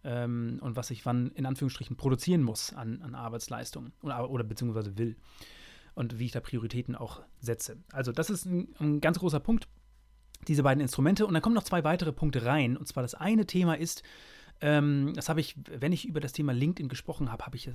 ähm, 0.03 0.60
und 0.62 0.75
was 0.75 0.91
ich 0.91 1.05
wann 1.05 1.32
in 1.32 1.46
Anführungsstrichen 1.46 1.98
produzieren 1.98 2.43
muss 2.43 2.74
an, 2.74 3.01
an 3.01 3.15
Arbeitsleistung 3.15 3.91
oder, 4.01 4.29
oder 4.29 4.43
beziehungsweise 4.43 4.98
will. 4.98 5.15
Und 5.96 6.17
wie 6.20 6.25
ich 6.25 6.32
da 6.32 6.39
Prioritäten 6.39 6.96
auch 6.96 7.22
setze. 7.39 7.77
Also, 7.91 8.12
das 8.12 8.32
ist 8.32 8.46
ein, 8.46 8.74
ein 8.79 9.00
ganz 9.00 9.20
großer 9.20 9.39
Punkt 9.39 9.67
diese 10.48 10.63
beiden 10.63 10.82
Instrumente. 10.82 11.25
Und 11.25 11.34
dann 11.34 11.41
kommen 11.41 11.55
noch 11.55 11.63
zwei 11.63 11.84
weitere 11.84 12.12
Punkte 12.12 12.46
rein. 12.46 12.77
Und 12.77 12.88
zwar 12.88 13.03
das 13.03 13.15
eine 13.15 13.46
Thema 13.46 13.75
ist, 13.75 14.03
ähm, 14.62 15.13
das 15.15 15.29
habe 15.29 15.41
ich, 15.41 15.55
wenn 15.69 15.91
ich 15.91 16.07
über 16.07 16.19
das 16.19 16.31
Thema 16.31 16.53
LinkedIn 16.53 16.89
gesprochen 16.89 17.31
habe, 17.31 17.45
habe 17.45 17.57
ich 17.57 17.67
äh, 17.67 17.74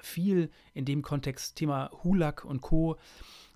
viel 0.00 0.50
in 0.74 0.84
dem 0.84 1.02
Kontext 1.02 1.56
Thema 1.56 1.90
Hulak 2.04 2.44
und 2.44 2.60
Co. 2.60 2.96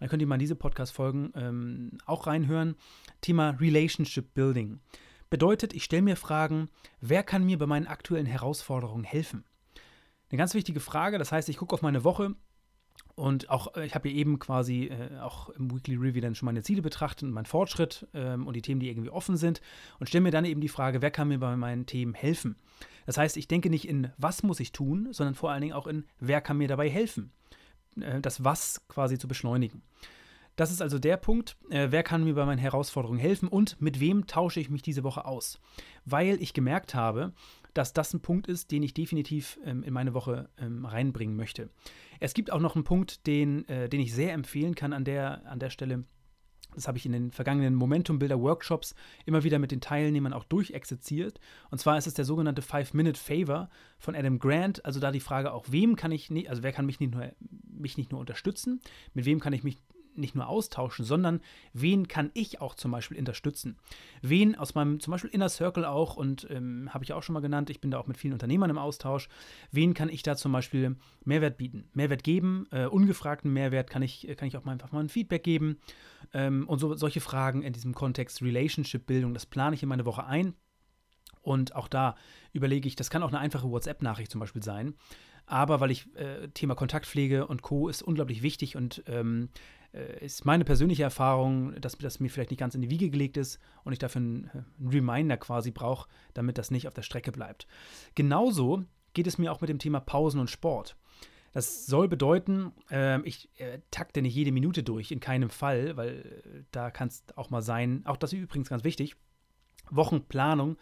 Da 0.00 0.08
könnt 0.08 0.22
ihr 0.22 0.26
mal 0.26 0.36
in 0.36 0.40
diese 0.40 0.56
Podcast-Folgen 0.56 1.32
ähm, 1.36 1.98
auch 2.06 2.26
reinhören. 2.26 2.76
Thema 3.20 3.50
Relationship 3.50 4.34
Building. 4.34 4.80
Bedeutet, 5.30 5.72
ich 5.72 5.84
stelle 5.84 6.02
mir 6.02 6.16
Fragen, 6.16 6.68
wer 7.00 7.22
kann 7.22 7.44
mir 7.44 7.58
bei 7.58 7.66
meinen 7.66 7.86
aktuellen 7.86 8.26
Herausforderungen 8.26 9.04
helfen? 9.04 9.44
Eine 10.30 10.38
ganz 10.38 10.54
wichtige 10.54 10.80
Frage, 10.80 11.18
das 11.18 11.32
heißt, 11.32 11.48
ich 11.48 11.56
gucke 11.56 11.74
auf 11.74 11.82
meine 11.82 12.04
Woche 12.04 12.34
und 13.16 13.50
auch, 13.50 13.76
äh, 13.76 13.86
ich 13.86 13.94
habe 13.94 14.08
hier 14.08 14.18
eben 14.18 14.38
quasi 14.38 14.86
äh, 14.86 15.18
auch 15.20 15.50
im 15.50 15.72
Weekly 15.72 15.96
Review 15.96 16.20
dann 16.20 16.34
schon 16.34 16.46
meine 16.46 16.62
Ziele 16.62 16.82
betrachtet 16.82 17.24
und 17.24 17.32
meinen 17.32 17.46
Fortschritt 17.46 18.06
ähm, 18.14 18.46
und 18.46 18.54
die 18.54 18.62
Themen, 18.62 18.80
die 18.80 18.88
irgendwie 18.88 19.10
offen 19.10 19.36
sind 19.36 19.60
und 19.98 20.08
stelle 20.08 20.22
mir 20.22 20.30
dann 20.30 20.44
eben 20.44 20.60
die 20.60 20.68
Frage, 20.68 21.02
wer 21.02 21.10
kann 21.10 21.28
mir 21.28 21.38
bei 21.38 21.56
meinen 21.56 21.86
Themen 21.86 22.14
helfen? 22.14 22.56
Das 23.06 23.18
heißt, 23.18 23.36
ich 23.36 23.48
denke 23.48 23.70
nicht 23.70 23.86
in, 23.86 24.10
was 24.18 24.42
muss 24.42 24.60
ich 24.60 24.72
tun, 24.72 25.08
sondern 25.12 25.34
vor 25.34 25.50
allen 25.50 25.60
Dingen 25.60 25.74
auch 25.74 25.86
in, 25.86 26.04
wer 26.18 26.40
kann 26.40 26.56
mir 26.56 26.68
dabei 26.68 26.88
helfen? 26.88 27.32
Äh, 28.00 28.20
das 28.20 28.44
Was 28.44 28.86
quasi 28.88 29.18
zu 29.18 29.28
beschleunigen. 29.28 29.82
Das 30.56 30.70
ist 30.70 30.80
also 30.80 31.00
der 31.00 31.16
Punkt, 31.16 31.56
äh, 31.70 31.88
wer 31.90 32.04
kann 32.04 32.22
mir 32.22 32.34
bei 32.34 32.44
meinen 32.44 32.58
Herausforderungen 32.58 33.18
helfen 33.18 33.48
und 33.48 33.80
mit 33.80 33.98
wem 33.98 34.26
tausche 34.26 34.60
ich 34.60 34.70
mich 34.70 34.82
diese 34.82 35.02
Woche 35.02 35.24
aus? 35.24 35.60
Weil 36.04 36.40
ich 36.40 36.52
gemerkt 36.52 36.94
habe, 36.94 37.32
dass 37.74 37.92
das 37.92 38.14
ein 38.14 38.20
Punkt 38.20 38.46
ist, 38.46 38.70
den 38.70 38.82
ich 38.82 38.94
definitiv 38.94 39.58
ähm, 39.64 39.82
in 39.82 39.92
meine 39.92 40.14
Woche 40.14 40.48
ähm, 40.58 40.84
reinbringen 40.86 41.36
möchte. 41.36 41.68
Es 42.20 42.34
gibt 42.34 42.50
auch 42.52 42.60
noch 42.60 42.74
einen 42.74 42.84
Punkt, 42.84 43.26
den, 43.26 43.68
äh, 43.68 43.88
den 43.88 44.00
ich 44.00 44.14
sehr 44.14 44.32
empfehlen 44.32 44.74
kann 44.74 44.92
an 44.92 45.04
der, 45.04 45.44
an 45.46 45.58
der 45.58 45.70
Stelle. 45.70 46.04
Das 46.74 46.88
habe 46.88 46.98
ich 46.98 47.06
in 47.06 47.12
den 47.12 47.30
vergangenen 47.30 47.74
Momentum-Builder-Workshops 47.74 48.94
immer 49.26 49.44
wieder 49.44 49.58
mit 49.58 49.70
den 49.70 49.80
Teilnehmern 49.80 50.32
auch 50.32 50.44
durchexerziert. 50.44 51.38
Und 51.70 51.78
zwar 51.78 51.96
ist 51.98 52.06
es 52.06 52.14
der 52.14 52.24
sogenannte 52.24 52.62
Five-Minute-Favor 52.62 53.70
von 53.98 54.16
Adam 54.16 54.38
Grant. 54.38 54.84
Also 54.84 54.98
da 54.98 55.12
die 55.12 55.20
Frage 55.20 55.52
auch, 55.52 55.66
wem 55.68 55.94
kann 55.96 56.10
ich, 56.10 56.30
also 56.48 56.62
wer 56.62 56.72
kann 56.72 56.86
mich 56.86 57.00
nicht, 57.00 57.14
nur, 57.14 57.30
mich 57.64 57.96
nicht 57.96 58.10
nur 58.10 58.20
unterstützen, 58.20 58.80
mit 59.12 59.24
wem 59.24 59.40
kann 59.40 59.52
ich 59.52 59.62
mich 59.62 59.78
nicht 60.16 60.34
nur 60.34 60.48
austauschen, 60.48 61.04
sondern 61.04 61.40
wen 61.72 62.08
kann 62.08 62.30
ich 62.34 62.60
auch 62.60 62.74
zum 62.74 62.90
Beispiel 62.90 63.18
unterstützen? 63.18 63.76
Wen 64.22 64.54
aus 64.54 64.74
meinem 64.74 65.00
zum 65.00 65.12
Beispiel 65.12 65.30
Inner 65.30 65.48
Circle 65.48 65.84
auch, 65.84 66.16
und 66.16 66.46
ähm, 66.50 66.90
habe 66.92 67.04
ich 67.04 67.12
auch 67.12 67.22
schon 67.22 67.34
mal 67.34 67.40
genannt, 67.40 67.70
ich 67.70 67.80
bin 67.80 67.90
da 67.90 67.98
auch 67.98 68.06
mit 68.06 68.16
vielen 68.16 68.32
Unternehmern 68.32 68.70
im 68.70 68.78
Austausch, 68.78 69.28
wen 69.70 69.94
kann 69.94 70.08
ich 70.08 70.22
da 70.22 70.36
zum 70.36 70.52
Beispiel 70.52 70.96
Mehrwert 71.24 71.56
bieten? 71.56 71.88
Mehrwert 71.94 72.24
geben, 72.24 72.66
äh, 72.70 72.86
ungefragten 72.86 73.52
Mehrwert 73.52 73.90
kann 73.90 74.02
ich, 74.02 74.28
kann 74.36 74.48
ich 74.48 74.56
auch 74.56 74.64
mal 74.64 74.72
einfach 74.72 74.92
mal 74.92 75.00
ein 75.00 75.08
Feedback 75.08 75.42
geben. 75.42 75.78
Ähm, 76.32 76.68
und 76.68 76.78
so, 76.78 76.94
solche 76.94 77.20
Fragen 77.20 77.62
in 77.62 77.72
diesem 77.72 77.94
Kontext 77.94 78.42
Relationship-Bildung, 78.42 79.34
das 79.34 79.46
plane 79.46 79.74
ich 79.74 79.82
in 79.82 79.88
meine 79.88 80.06
Woche 80.06 80.26
ein. 80.26 80.54
Und 81.42 81.74
auch 81.76 81.88
da 81.88 82.16
überlege 82.52 82.88
ich, 82.88 82.96
das 82.96 83.10
kann 83.10 83.22
auch 83.22 83.28
eine 83.28 83.38
einfache 83.38 83.70
WhatsApp-Nachricht 83.70 84.30
zum 84.30 84.40
Beispiel 84.40 84.62
sein. 84.62 84.94
Aber 85.46 85.80
weil 85.80 85.90
ich 85.90 86.14
äh, 86.16 86.48
Thema 86.48 86.74
Kontaktpflege 86.74 87.46
und 87.46 87.62
Co. 87.62 87.88
ist 87.88 88.02
unglaublich 88.02 88.42
wichtig 88.42 88.76
und 88.76 89.02
ähm, 89.06 89.50
äh, 89.92 90.24
ist 90.24 90.44
meine 90.44 90.64
persönliche 90.64 91.02
Erfahrung, 91.02 91.78
dass 91.80 91.96
das 91.98 92.20
mir 92.20 92.30
vielleicht 92.30 92.50
nicht 92.50 92.60
ganz 92.60 92.74
in 92.74 92.82
die 92.82 92.90
Wiege 92.90 93.10
gelegt 93.10 93.36
ist 93.36 93.58
und 93.84 93.92
ich 93.92 93.98
dafür 93.98 94.20
einen, 94.20 94.50
einen 94.50 94.88
Reminder 94.88 95.36
quasi 95.36 95.70
brauche, 95.70 96.08
damit 96.32 96.58
das 96.58 96.70
nicht 96.70 96.88
auf 96.88 96.94
der 96.94 97.02
Strecke 97.02 97.32
bleibt. 97.32 97.66
Genauso 98.14 98.84
geht 99.12 99.26
es 99.26 99.38
mir 99.38 99.52
auch 99.52 99.60
mit 99.60 99.70
dem 99.70 99.78
Thema 99.78 100.00
Pausen 100.00 100.40
und 100.40 100.50
Sport. 100.50 100.96
Das 101.52 101.86
soll 101.86 102.08
bedeuten, 102.08 102.72
äh, 102.90 103.20
ich 103.22 103.48
äh, 103.60 103.78
takte 103.92 104.22
nicht 104.22 104.34
jede 104.34 104.50
Minute 104.50 104.82
durch, 104.82 105.12
in 105.12 105.20
keinem 105.20 105.50
Fall, 105.50 105.96
weil 105.96 106.42
äh, 106.42 106.62
da 106.72 106.90
kann 106.90 107.08
es 107.08 107.22
auch 107.36 107.50
mal 107.50 107.62
sein, 107.62 108.02
auch 108.06 108.16
das 108.16 108.32
ist 108.32 108.40
übrigens 108.40 108.70
ganz 108.70 108.82
wichtig, 108.82 109.14
Wochenplanung 109.90 110.76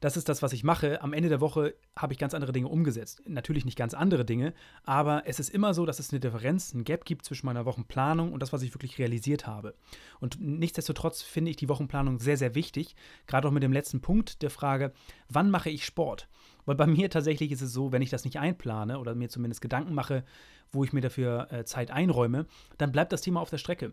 das 0.00 0.16
ist 0.16 0.28
das, 0.28 0.42
was 0.42 0.52
ich 0.52 0.64
mache. 0.64 1.02
Am 1.02 1.12
Ende 1.12 1.28
der 1.28 1.40
Woche 1.40 1.74
habe 1.96 2.12
ich 2.12 2.18
ganz 2.18 2.34
andere 2.34 2.52
Dinge 2.52 2.68
umgesetzt. 2.68 3.22
Natürlich 3.26 3.64
nicht 3.64 3.78
ganz 3.78 3.94
andere 3.94 4.24
Dinge, 4.24 4.54
aber 4.84 5.22
es 5.26 5.40
ist 5.40 5.48
immer 5.48 5.74
so, 5.74 5.86
dass 5.86 5.98
es 5.98 6.10
eine 6.10 6.20
Differenz, 6.20 6.74
ein 6.74 6.84
Gap 6.84 7.04
gibt 7.04 7.24
zwischen 7.24 7.46
meiner 7.46 7.64
Wochenplanung 7.64 8.32
und 8.32 8.40
das, 8.40 8.52
was 8.52 8.62
ich 8.62 8.74
wirklich 8.74 8.98
realisiert 8.98 9.46
habe. 9.46 9.74
Und 10.20 10.40
nichtsdestotrotz 10.40 11.22
finde 11.22 11.50
ich 11.50 11.56
die 11.56 11.68
Wochenplanung 11.68 12.18
sehr, 12.18 12.36
sehr 12.36 12.54
wichtig. 12.54 12.94
Gerade 13.26 13.48
auch 13.48 13.52
mit 13.52 13.62
dem 13.62 13.72
letzten 13.72 14.00
Punkt 14.00 14.42
der 14.42 14.50
Frage, 14.50 14.92
wann 15.28 15.50
mache 15.50 15.70
ich 15.70 15.84
Sport? 15.84 16.28
Weil 16.64 16.74
bei 16.74 16.86
mir 16.86 17.08
tatsächlich 17.10 17.52
ist 17.52 17.62
es 17.62 17.72
so, 17.72 17.92
wenn 17.92 18.02
ich 18.02 18.10
das 18.10 18.24
nicht 18.24 18.38
einplane 18.38 18.98
oder 18.98 19.14
mir 19.14 19.28
zumindest 19.28 19.60
Gedanken 19.60 19.94
mache, 19.94 20.24
wo 20.72 20.84
ich 20.84 20.92
mir 20.92 21.00
dafür 21.00 21.50
äh, 21.52 21.64
Zeit 21.64 21.90
einräume, 21.90 22.46
dann 22.76 22.92
bleibt 22.92 23.12
das 23.12 23.22
Thema 23.22 23.40
auf 23.40 23.50
der 23.50 23.58
Strecke. 23.58 23.92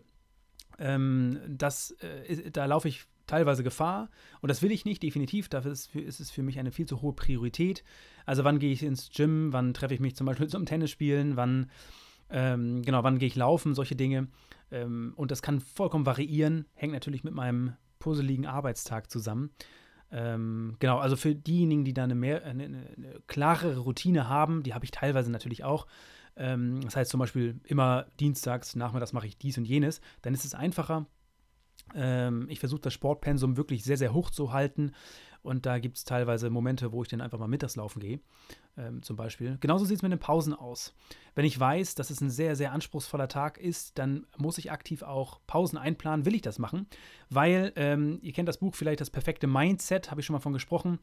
Ähm, 0.78 1.40
das, 1.48 1.92
äh, 2.00 2.50
da 2.50 2.66
laufe 2.66 2.88
ich 2.88 3.06
teilweise 3.26 3.62
Gefahr 3.62 4.10
und 4.40 4.48
das 4.48 4.62
will 4.62 4.72
ich 4.72 4.84
nicht, 4.84 5.02
definitiv. 5.02 5.48
Dafür 5.48 5.72
ist, 5.72 5.94
es 5.94 6.30
für 6.30 6.42
mich 6.42 6.58
eine 6.58 6.72
viel 6.72 6.86
zu 6.86 7.02
hohe 7.02 7.12
Priorität. 7.12 7.84
Also 8.26 8.44
wann 8.44 8.58
gehe 8.58 8.72
ich 8.72 8.82
ins 8.82 9.10
Gym, 9.10 9.52
wann 9.52 9.74
treffe 9.74 9.94
ich 9.94 10.00
mich 10.00 10.16
zum 10.16 10.26
Beispiel 10.26 10.46
zum 10.48 10.66
Tennisspielen, 10.66 11.36
wann, 11.36 11.70
ähm, 12.30 12.82
genau, 12.82 13.02
wann 13.02 13.18
gehe 13.18 13.28
ich 13.28 13.36
laufen, 13.36 13.74
solche 13.74 13.96
Dinge. 13.96 14.28
Ähm, 14.70 15.12
und 15.16 15.30
das 15.30 15.42
kann 15.42 15.60
vollkommen 15.60 16.06
variieren, 16.06 16.66
hängt 16.74 16.92
natürlich 16.92 17.24
mit 17.24 17.34
meinem 17.34 17.74
puzzeligen 17.98 18.46
Arbeitstag 18.46 19.10
zusammen. 19.10 19.50
Ähm, 20.10 20.76
genau, 20.78 20.98
also 20.98 21.16
für 21.16 21.34
diejenigen, 21.34 21.84
die 21.84 21.94
da 21.94 22.04
eine, 22.04 22.14
mehr, 22.14 22.44
eine, 22.44 22.64
eine 22.64 23.20
klarere 23.26 23.78
Routine 23.78 24.28
haben, 24.28 24.62
die 24.62 24.74
habe 24.74 24.84
ich 24.84 24.90
teilweise 24.90 25.30
natürlich 25.30 25.64
auch. 25.64 25.86
Ähm, 26.36 26.80
das 26.82 26.96
heißt 26.96 27.10
zum 27.10 27.20
Beispiel 27.20 27.60
immer 27.64 28.06
dienstags, 28.20 28.76
nachmittags 28.76 29.12
mache 29.12 29.26
ich 29.26 29.38
dies 29.38 29.58
und 29.58 29.64
jenes, 29.64 30.00
dann 30.22 30.34
ist 30.34 30.44
es 30.44 30.54
einfacher, 30.54 31.06
ähm, 31.94 32.46
ich 32.48 32.60
versuche 32.60 32.82
das 32.82 32.92
Sportpensum 32.92 33.56
wirklich 33.56 33.84
sehr, 33.84 33.96
sehr 33.96 34.12
hoch 34.12 34.30
zu 34.30 34.52
halten. 34.52 34.92
Und 35.44 35.66
da 35.66 35.78
gibt 35.78 35.98
es 35.98 36.04
teilweise 36.04 36.48
Momente, 36.48 36.90
wo 36.90 37.02
ich 37.02 37.08
dann 37.08 37.20
einfach 37.20 37.38
mal 37.38 37.48
mittags 37.48 37.76
laufen 37.76 38.00
gehe, 38.00 38.18
ähm, 38.78 39.02
zum 39.02 39.16
Beispiel. 39.16 39.58
Genauso 39.60 39.84
sieht 39.84 39.98
es 39.98 40.02
mit 40.02 40.10
den 40.10 40.18
Pausen 40.18 40.54
aus. 40.54 40.94
Wenn 41.34 41.44
ich 41.44 41.60
weiß, 41.60 41.96
dass 41.96 42.08
es 42.08 42.22
ein 42.22 42.30
sehr, 42.30 42.56
sehr 42.56 42.72
anspruchsvoller 42.72 43.28
Tag 43.28 43.58
ist, 43.58 43.98
dann 43.98 44.26
muss 44.38 44.56
ich 44.56 44.72
aktiv 44.72 45.02
auch 45.02 45.40
Pausen 45.46 45.76
einplanen. 45.76 46.24
Will 46.24 46.34
ich 46.34 46.40
das 46.40 46.58
machen? 46.58 46.86
Weil, 47.28 47.74
ähm, 47.76 48.20
ihr 48.22 48.32
kennt 48.32 48.48
das 48.48 48.56
Buch 48.56 48.74
vielleicht, 48.74 49.02
das 49.02 49.10
perfekte 49.10 49.46
Mindset, 49.46 50.10
habe 50.10 50.22
ich 50.22 50.26
schon 50.26 50.32
mal 50.32 50.40
von 50.40 50.54
gesprochen. 50.54 50.98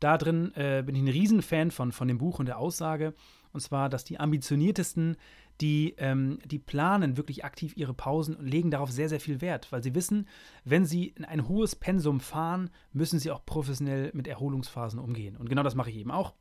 Da 0.00 0.18
drin 0.18 0.52
äh, 0.54 0.82
bin 0.84 0.94
ich 0.94 1.02
ein 1.02 1.08
Riesenfan 1.08 1.70
von, 1.70 1.90
von 1.90 2.08
dem 2.08 2.18
Buch 2.18 2.38
und 2.38 2.46
der 2.46 2.58
Aussage. 2.58 3.14
Und 3.52 3.60
zwar, 3.60 3.88
dass 3.88 4.04
die 4.04 4.20
ambitioniertesten 4.20 5.16
die, 5.60 5.94
ähm, 5.98 6.38
die 6.44 6.58
planen 6.58 7.16
wirklich 7.16 7.44
aktiv 7.44 7.76
ihre 7.76 7.94
Pausen 7.94 8.36
und 8.36 8.46
legen 8.46 8.70
darauf 8.70 8.90
sehr, 8.90 9.08
sehr 9.08 9.20
viel 9.20 9.40
Wert, 9.40 9.70
weil 9.72 9.82
sie 9.82 9.94
wissen, 9.94 10.28
wenn 10.64 10.84
sie 10.84 11.14
ein 11.26 11.48
hohes 11.48 11.74
Pensum 11.74 12.20
fahren, 12.20 12.70
müssen 12.92 13.18
sie 13.18 13.30
auch 13.30 13.44
professionell 13.44 14.10
mit 14.14 14.28
Erholungsphasen 14.28 15.00
umgehen. 15.00 15.36
Und 15.36 15.48
genau 15.48 15.62
das 15.62 15.74
mache 15.74 15.90
ich 15.90 15.96
eben 15.96 16.10
auch. 16.10 16.34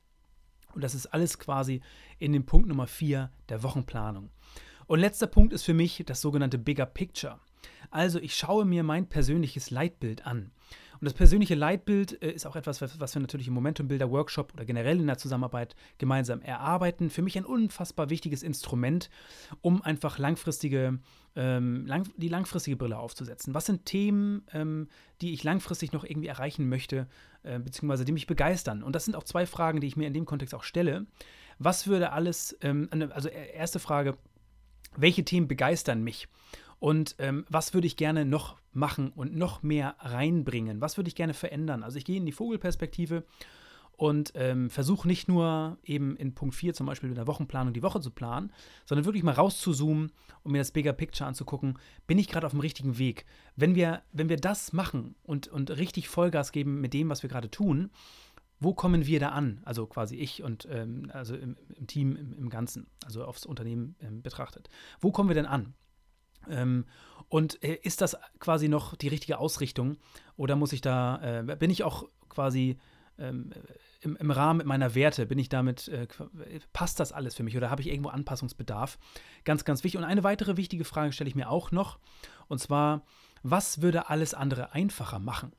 Und 0.73 0.84
das 0.84 0.93
ist 0.93 1.08
alles 1.08 1.39
quasi 1.39 1.82
in 2.19 2.34
dem 2.34 2.45
Punkt 2.45 2.67
Nummer 2.67 2.88
4 2.88 3.32
der 3.49 3.63
Wochenplanung. 3.63 4.30
Und 4.86 4.99
letzter 4.99 5.27
Punkt 5.27 5.53
ist 5.53 5.63
für 5.63 5.73
mich 5.73 6.03
das 6.06 6.21
sogenannte 6.21 6.58
Bigger 6.58 6.86
Picture. 6.86 7.39
Also 7.89 8.19
ich 8.19 8.36
schaue 8.36 8.65
mir 8.65 8.84
mein 8.84 9.08
persönliches 9.08 9.71
Leitbild 9.71 10.25
an. 10.25 10.51
Und 10.99 11.05
das 11.05 11.13
persönliche 11.13 11.55
Leitbild 11.55 12.21
äh, 12.21 12.31
ist 12.31 12.45
auch 12.45 12.55
etwas, 12.55 12.81
was 12.81 13.15
wir 13.15 13.21
natürlich 13.21 13.47
im 13.47 13.53
Momentum 13.53 13.88
Builder 13.88 14.12
Workshop 14.12 14.53
oder 14.53 14.65
generell 14.65 14.99
in 14.99 15.07
der 15.07 15.17
Zusammenarbeit 15.17 15.75
gemeinsam 15.97 16.41
erarbeiten. 16.41 17.10
Für 17.10 17.21
mich 17.21 17.38
ein 17.38 17.45
unfassbar 17.45 18.10
wichtiges 18.10 18.43
Instrument, 18.43 19.10
um 19.62 19.81
einfach 19.81 20.17
langfristige, 20.17 20.99
ähm, 21.36 21.86
lang, 21.86 22.10
die 22.17 22.29
langfristige 22.29 22.77
Brille 22.77 22.97
aufzusetzen. 22.97 23.53
Was 23.53 23.65
sind 23.65 23.86
Themen, 23.86 24.43
ähm, 24.53 24.88
die 25.21 25.33
ich 25.33 25.43
langfristig 25.43 25.91
noch 25.91 26.03
irgendwie 26.03 26.27
erreichen 26.27 26.69
möchte, 26.69 27.07
äh, 27.43 27.60
beziehungsweise 27.60 28.05
die 28.05 28.12
mich 28.12 28.27
begeistern? 28.27 28.83
Und 28.83 28.95
das 28.95 29.05
sind 29.05 29.15
auch 29.15 29.23
zwei 29.23 29.45
Fragen, 29.45 29.81
die 29.81 29.88
ich 29.88 29.97
mir 29.97 30.07
in 30.07 30.13
dem 30.13 30.25
Kontext 30.25 30.55
auch 30.55 30.63
stelle. 30.63 31.05
Was 31.60 31.88
würde 31.88 32.12
alles, 32.12 32.57
ähm, 32.62 32.89
also 33.12 33.29
äh, 33.29 33.53
erste 33.53 33.79
Frage, 33.79 34.17
welche 34.95 35.23
Themen 35.23 35.47
begeistern 35.47 36.03
mich? 36.03 36.27
Und 36.79 37.15
ähm, 37.19 37.45
was 37.49 37.73
würde 37.73 37.87
ich 37.87 37.97
gerne 37.97 38.25
noch 38.25 38.57
machen 38.71 39.09
und 39.09 39.35
noch 39.35 39.63
mehr 39.63 39.95
reinbringen? 39.99 40.81
Was 40.81 40.97
würde 40.97 41.07
ich 41.07 41.15
gerne 41.15 41.33
verändern? 41.33 41.83
Also 41.83 41.97
ich 41.97 42.05
gehe 42.05 42.17
in 42.17 42.25
die 42.25 42.31
Vogelperspektive 42.31 43.23
und 43.97 44.33
ähm, 44.35 44.69
versuche 44.69 45.07
nicht 45.07 45.27
nur 45.27 45.79
eben 45.83 46.15
in 46.17 46.35
Punkt 46.35 46.53
4 46.53 46.75
zum 46.75 46.85
Beispiel 46.85 47.09
mit 47.09 47.17
der 47.17 47.25
Wochenplanung 47.25 47.73
die 47.73 47.81
Woche 47.81 47.99
zu 47.99 48.11
planen, 48.11 48.53
sondern 48.85 49.05
wirklich 49.05 49.23
mal 49.23 49.33
rauszuzoomen 49.33 50.11
und 50.43 50.51
mir 50.51 50.59
das 50.59 50.71
Bigger 50.71 50.93
Picture 50.93 51.27
anzugucken, 51.27 51.79
bin 52.05 52.19
ich 52.19 52.27
gerade 52.27 52.45
auf 52.45 52.53
dem 52.53 52.59
richtigen 52.59 52.99
Weg. 52.99 53.25
Wenn 53.55 53.73
wir, 53.73 54.03
wenn 54.13 54.29
wir 54.29 54.37
das 54.37 54.71
machen 54.71 55.15
und, 55.23 55.47
und 55.47 55.71
richtig 55.71 56.09
Vollgas 56.09 56.51
geben 56.51 56.79
mit 56.79 56.93
dem, 56.93 57.09
was 57.09 57.23
wir 57.23 57.29
gerade 57.29 57.49
tun, 57.49 57.89
wo 58.59 58.73
kommen 58.73 59.05
wir 59.05 59.19
da 59.19 59.29
an? 59.29 59.61
Also 59.65 59.87
quasi 59.87 60.15
ich 60.15 60.43
und 60.43 60.67
ähm, 60.71 61.11
also 61.11 61.35
im, 61.35 61.57
im 61.75 61.87
Team 61.87 62.15
im, 62.15 62.33
im, 62.33 62.49
Ganzen, 62.49 62.87
also 63.03 63.23
aufs 63.23 63.45
Unternehmen 63.45 63.95
ähm, 63.99 64.21
betrachtet. 64.21 64.69
Wo 64.99 65.11
kommen 65.11 65.29
wir 65.29 65.35
denn 65.35 65.45
an? 65.45 65.73
Ähm, 66.49 66.86
und 67.29 67.62
äh, 67.63 67.79
ist 67.83 68.01
das 68.01 68.17
quasi 68.39 68.69
noch 68.69 68.95
die 68.95 69.07
richtige 69.07 69.38
Ausrichtung? 69.38 69.97
Oder 70.38 70.55
muss 70.55 70.73
ich 70.73 70.81
da, 70.81 71.41
äh, 71.41 71.55
bin 71.57 71.69
ich 71.69 71.83
auch 71.83 72.07
quasi 72.29 72.77
ähm, 73.19 73.51
im, 74.01 74.15
im, 74.15 74.31
Rahmen 74.31 74.65
meiner 74.67 74.95
Werte, 74.95 75.25
bin 75.25 75.39
ich 75.39 75.49
damit, 75.49 75.88
äh, 75.88 76.07
passt 76.71 76.99
das 76.99 77.12
alles 77.12 77.36
für 77.36 77.43
mich 77.43 77.57
oder 77.57 77.69
habe 77.69 77.81
ich 77.81 77.89
irgendwo 77.89 78.10
Anpassungsbedarf? 78.10 78.97
Ganz, 79.43 79.65
ganz 79.65 79.83
wichtig. 79.83 79.97
Und 79.97 80.05
eine 80.05 80.23
weitere 80.23 80.57
wichtige 80.57 80.86
Frage 80.86 81.12
stelle 81.12 81.29
ich 81.29 81.36
mir 81.36 81.49
auch 81.49 81.71
noch. 81.71 81.99
Und 82.47 82.60
zwar, 82.60 83.03
was 83.43 83.81
würde 83.81 84.10
alles 84.10 84.33
andere 84.33 84.73
einfacher 84.73 85.19
machen? 85.19 85.51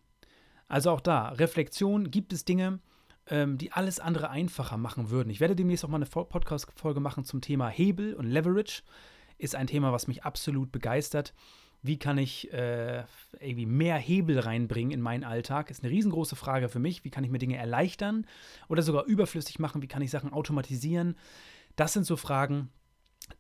Also 0.69 0.91
auch 0.91 1.01
da, 1.01 1.31
Reflexion, 1.31 2.11
gibt 2.11 2.33
es 2.33 2.45
Dinge, 2.45 2.81
ähm, 3.27 3.59
die 3.59 3.73
alles 3.73 4.01
andere 4.01 4.31
einfacher 4.31 4.77
machen 4.77 5.11
würden? 5.11 5.31
Ich 5.31 5.41
werde 5.41 5.57
demnächst 5.57 5.85
auch 5.85 5.89
mal 5.89 5.97
eine 5.97 6.07
Podcast-Folge 6.07 7.01
machen 7.01 7.25
zum 7.25 7.41
Thema 7.41 7.69
Hebel 7.69 8.15
und 8.15 8.27
Leverage 8.27 8.83
ist 9.39 9.55
ein 9.55 9.67
Thema, 9.67 9.93
was 9.93 10.09
mich 10.09 10.25
absolut 10.25 10.73
begeistert. 10.73 11.35
Wie 11.81 11.99
kann 11.99 12.19
ich 12.19 12.53
äh, 12.53 13.05
irgendwie 13.39 13.67
mehr 13.67 13.97
Hebel 13.97 14.41
reinbringen 14.41 14.91
in 14.91 15.01
meinen 15.01 15.23
Alltag? 15.23 15.71
Ist 15.71 15.85
eine 15.85 15.93
riesengroße 15.93 16.35
Frage 16.35 16.69
für 16.69 16.81
mich. 16.81 17.05
Wie 17.05 17.11
kann 17.11 17.23
ich 17.23 17.31
mir 17.31 17.39
Dinge 17.39 17.57
erleichtern 17.57 18.27
oder 18.69 18.83
sogar 18.83 19.05
überflüssig 19.05 19.61
machen? 19.61 19.81
Wie 19.81 19.87
kann 19.87 20.03
ich 20.03 20.11
Sachen 20.11 20.33
automatisieren? 20.33 21.17
Das 21.77 21.93
sind 21.93 22.05
so 22.05 22.17
Fragen, 22.17 22.71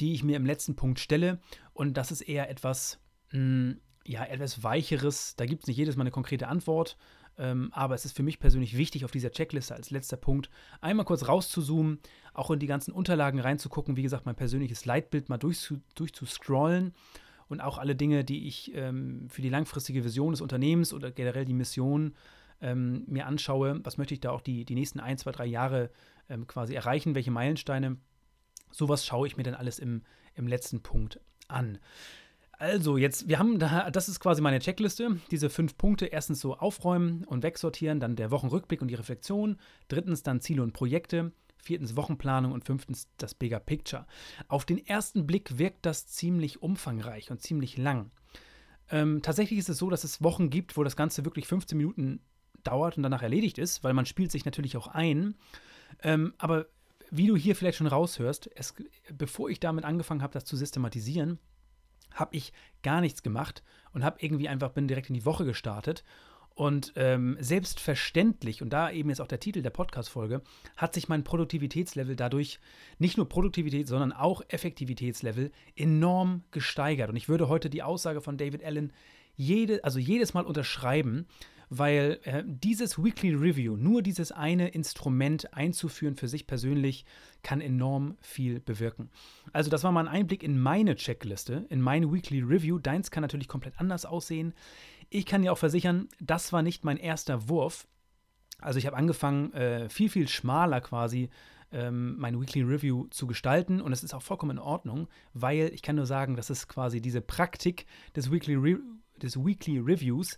die 0.00 0.14
ich 0.14 0.22
mir 0.22 0.36
im 0.36 0.46
letzten 0.46 0.76
Punkt 0.76 1.00
stelle. 1.00 1.40
Und 1.72 1.96
das 1.96 2.12
ist 2.12 2.20
eher 2.20 2.48
etwas, 2.48 3.00
mh, 3.32 3.38
hm, 3.38 3.80
ja, 4.04 4.24
etwas 4.24 4.62
Weicheres. 4.62 5.34
Da 5.36 5.44
gibt 5.44 5.64
es 5.64 5.66
nicht 5.66 5.76
jedes 5.76 5.96
Mal 5.96 6.04
eine 6.04 6.12
konkrete 6.12 6.46
Antwort. 6.46 6.96
Ähm, 7.38 7.70
aber 7.72 7.94
es 7.94 8.04
ist 8.04 8.16
für 8.16 8.22
mich 8.22 8.40
persönlich 8.40 8.76
wichtig, 8.76 9.04
auf 9.04 9.12
dieser 9.12 9.30
Checkliste 9.30 9.74
als 9.74 9.90
letzter 9.90 10.16
Punkt 10.16 10.50
einmal 10.80 11.06
kurz 11.06 11.28
rauszuzoomen, 11.28 12.00
auch 12.34 12.50
in 12.50 12.58
die 12.58 12.66
ganzen 12.66 12.92
Unterlagen 12.92 13.38
reinzugucken, 13.38 13.96
wie 13.96 14.02
gesagt, 14.02 14.26
mein 14.26 14.34
persönliches 14.34 14.84
Leitbild 14.84 15.28
mal 15.28 15.38
durchzu, 15.38 15.80
durchzuscrollen 15.94 16.92
und 17.48 17.60
auch 17.60 17.78
alle 17.78 17.96
Dinge, 17.96 18.24
die 18.24 18.46
ich 18.46 18.74
ähm, 18.74 19.28
für 19.28 19.42
die 19.42 19.48
langfristige 19.48 20.04
Vision 20.04 20.32
des 20.32 20.40
Unternehmens 20.40 20.92
oder 20.92 21.10
generell 21.10 21.44
die 21.44 21.54
Mission 21.54 22.14
ähm, 22.60 23.04
mir 23.06 23.26
anschaue. 23.26 23.80
Was 23.84 23.98
möchte 23.98 24.14
ich 24.14 24.20
da 24.20 24.30
auch 24.30 24.42
die, 24.42 24.64
die 24.64 24.74
nächsten 24.74 25.00
ein, 25.00 25.16
zwei, 25.16 25.32
drei 25.32 25.46
Jahre 25.46 25.90
ähm, 26.28 26.46
quasi 26.46 26.74
erreichen? 26.74 27.14
Welche 27.14 27.30
Meilensteine? 27.30 27.96
Sowas 28.70 29.06
schaue 29.06 29.26
ich 29.26 29.36
mir 29.36 29.44
dann 29.44 29.54
alles 29.54 29.78
im, 29.78 30.02
im 30.34 30.46
letzten 30.46 30.82
Punkt 30.82 31.20
an. 31.46 31.78
Also, 32.58 32.96
jetzt, 32.96 33.28
wir 33.28 33.38
haben 33.38 33.60
da, 33.60 33.88
das 33.90 34.08
ist 34.08 34.18
quasi 34.18 34.42
meine 34.42 34.58
Checkliste. 34.58 35.20
Diese 35.30 35.48
fünf 35.48 35.78
Punkte. 35.78 36.06
Erstens 36.06 36.40
so 36.40 36.56
aufräumen 36.56 37.24
und 37.24 37.44
wegsortieren, 37.44 38.00
dann 38.00 38.16
der 38.16 38.32
Wochenrückblick 38.32 38.82
und 38.82 38.88
die 38.88 38.96
Reflexion. 38.96 39.58
Drittens 39.86 40.24
dann 40.24 40.40
Ziele 40.40 40.62
und 40.62 40.72
Projekte. 40.72 41.32
Viertens 41.62 41.96
Wochenplanung 41.96 42.52
und 42.52 42.64
fünftens 42.64 43.08
das 43.16 43.34
Bigger 43.34 43.60
Picture. 43.60 44.06
Auf 44.48 44.64
den 44.64 44.84
ersten 44.84 45.26
Blick 45.26 45.58
wirkt 45.58 45.86
das 45.86 46.08
ziemlich 46.08 46.62
umfangreich 46.62 47.30
und 47.30 47.42
ziemlich 47.42 47.76
lang. 47.76 48.10
Ähm, 48.90 49.22
tatsächlich 49.22 49.58
ist 49.58 49.68
es 49.68 49.78
so, 49.78 49.90
dass 49.90 50.02
es 50.02 50.22
Wochen 50.22 50.50
gibt, 50.50 50.76
wo 50.76 50.82
das 50.82 50.96
Ganze 50.96 51.24
wirklich 51.24 51.46
15 51.46 51.76
Minuten 51.76 52.20
dauert 52.64 52.96
und 52.96 53.02
danach 53.02 53.22
erledigt 53.22 53.58
ist, 53.58 53.84
weil 53.84 53.92
man 53.92 54.06
spielt 54.06 54.32
sich 54.32 54.44
natürlich 54.44 54.76
auch 54.76 54.88
ein. 54.88 55.36
Ähm, 56.02 56.34
aber 56.38 56.66
wie 57.10 57.26
du 57.26 57.36
hier 57.36 57.54
vielleicht 57.54 57.78
schon 57.78 57.86
raushörst, 57.86 58.50
es, 58.54 58.74
bevor 59.12 59.50
ich 59.50 59.60
damit 59.60 59.84
angefangen 59.84 60.22
habe, 60.22 60.32
das 60.32 60.44
zu 60.44 60.56
systematisieren, 60.56 61.38
habe 62.14 62.36
ich 62.36 62.52
gar 62.82 63.00
nichts 63.00 63.22
gemacht 63.22 63.62
und 63.92 64.04
habe 64.04 64.18
irgendwie 64.20 64.48
einfach, 64.48 64.70
bin 64.70 64.88
direkt 64.88 65.08
in 65.08 65.14
die 65.14 65.24
Woche 65.24 65.44
gestartet. 65.44 66.04
Und 66.54 66.92
ähm, 66.96 67.36
selbstverständlich, 67.38 68.62
und 68.62 68.70
da 68.70 68.90
eben 68.90 69.10
jetzt 69.10 69.20
auch 69.20 69.28
der 69.28 69.38
Titel 69.38 69.62
der 69.62 69.70
Podcast-Folge, 69.70 70.42
hat 70.76 70.92
sich 70.92 71.08
mein 71.08 71.22
Produktivitätslevel 71.22 72.16
dadurch, 72.16 72.58
nicht 72.98 73.16
nur 73.16 73.28
Produktivität, 73.28 73.86
sondern 73.86 74.12
auch 74.12 74.42
Effektivitätslevel 74.48 75.52
enorm 75.76 76.42
gesteigert. 76.50 77.10
Und 77.10 77.16
ich 77.16 77.28
würde 77.28 77.48
heute 77.48 77.70
die 77.70 77.84
Aussage 77.84 78.20
von 78.20 78.38
David 78.38 78.64
Allen 78.64 78.92
jede, 79.36 79.84
also 79.84 80.00
jedes 80.00 80.34
Mal 80.34 80.44
unterschreiben, 80.44 81.26
weil 81.70 82.18
äh, 82.24 82.42
dieses 82.46 83.02
Weekly 83.02 83.34
Review, 83.34 83.76
nur 83.76 84.02
dieses 84.02 84.32
eine 84.32 84.68
Instrument 84.68 85.52
einzuführen 85.54 86.16
für 86.16 86.28
sich 86.28 86.46
persönlich, 86.46 87.04
kann 87.42 87.60
enorm 87.60 88.16
viel 88.20 88.60
bewirken. 88.60 89.10
Also 89.52 89.70
das 89.70 89.84
war 89.84 89.92
mal 89.92 90.06
ein 90.06 90.14
Einblick 90.14 90.42
in 90.42 90.58
meine 90.58 90.96
Checkliste, 90.96 91.66
in 91.68 91.80
meine 91.80 92.12
Weekly 92.12 92.40
Review. 92.40 92.78
Deins 92.78 93.10
kann 93.10 93.22
natürlich 93.22 93.48
komplett 93.48 93.78
anders 93.78 94.06
aussehen. 94.06 94.54
Ich 95.10 95.26
kann 95.26 95.42
dir 95.42 95.52
auch 95.52 95.58
versichern, 95.58 96.08
das 96.20 96.52
war 96.52 96.62
nicht 96.62 96.84
mein 96.84 96.96
erster 96.96 97.48
Wurf. 97.48 97.86
Also 98.60 98.78
ich 98.78 98.86
habe 98.86 98.96
angefangen, 98.96 99.52
äh, 99.52 99.88
viel, 99.88 100.08
viel 100.08 100.28
schmaler 100.28 100.80
quasi 100.80 101.30
ähm, 101.70 102.16
mein 102.18 102.40
Weekly 102.40 102.62
Review 102.62 103.06
zu 103.10 103.26
gestalten 103.26 103.80
und 103.80 103.92
es 103.92 104.02
ist 104.02 104.14
auch 104.14 104.22
vollkommen 104.22 104.52
in 104.52 104.58
Ordnung, 104.58 105.08
weil 105.34 105.70
ich 105.72 105.82
kann 105.82 105.96
nur 105.96 106.06
sagen, 106.06 106.34
das 106.34 106.50
ist 106.50 106.68
quasi 106.68 107.00
diese 107.00 107.20
Praktik 107.20 107.86
des 108.16 108.30
Weekly 108.30 108.54
Review 108.54 108.78
des 109.22 109.36
Weekly 109.36 109.78
Reviews 109.78 110.36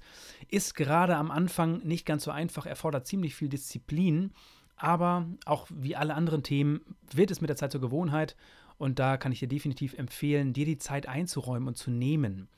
ist 0.48 0.74
gerade 0.74 1.16
am 1.16 1.30
Anfang 1.30 1.78
nicht 1.84 2.06
ganz 2.06 2.24
so 2.24 2.30
einfach, 2.30 2.66
erfordert 2.66 3.06
ziemlich 3.06 3.34
viel 3.34 3.48
Disziplin, 3.48 4.32
aber 4.76 5.26
auch 5.44 5.66
wie 5.70 5.96
alle 5.96 6.14
anderen 6.14 6.42
Themen 6.42 6.80
wird 7.12 7.30
es 7.30 7.40
mit 7.40 7.50
der 7.50 7.56
Zeit 7.56 7.72
zur 7.72 7.80
Gewohnheit 7.80 8.36
und 8.78 8.98
da 8.98 9.16
kann 9.16 9.32
ich 9.32 9.40
dir 9.40 9.48
definitiv 9.48 9.94
empfehlen, 9.94 10.52
dir 10.52 10.64
die 10.64 10.78
Zeit 10.78 11.06
einzuräumen 11.06 11.68
und 11.68 11.76
zu 11.76 11.90
nehmen. 11.90 12.48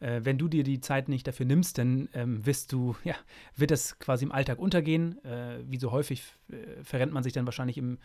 Äh, 0.00 0.20
wenn 0.24 0.38
du 0.38 0.48
dir 0.48 0.64
die 0.64 0.80
Zeit 0.80 1.08
nicht 1.08 1.26
dafür 1.26 1.46
nimmst, 1.46 1.78
dann 1.78 2.08
ähm, 2.14 2.44
wirst 2.46 2.72
du, 2.72 2.96
ja, 3.04 3.14
wird 3.56 3.70
das 3.70 3.98
quasi 3.98 4.24
im 4.24 4.32
Alltag 4.32 4.58
untergehen. 4.58 5.22
Äh, 5.24 5.58
wie 5.66 5.78
so 5.78 5.90
häufig 5.92 6.22
äh, 6.50 6.82
verrennt 6.82 7.12
man 7.12 7.22
sich 7.22 7.32
dann 7.32 7.46
wahrscheinlich 7.46 7.78
im 7.78 7.98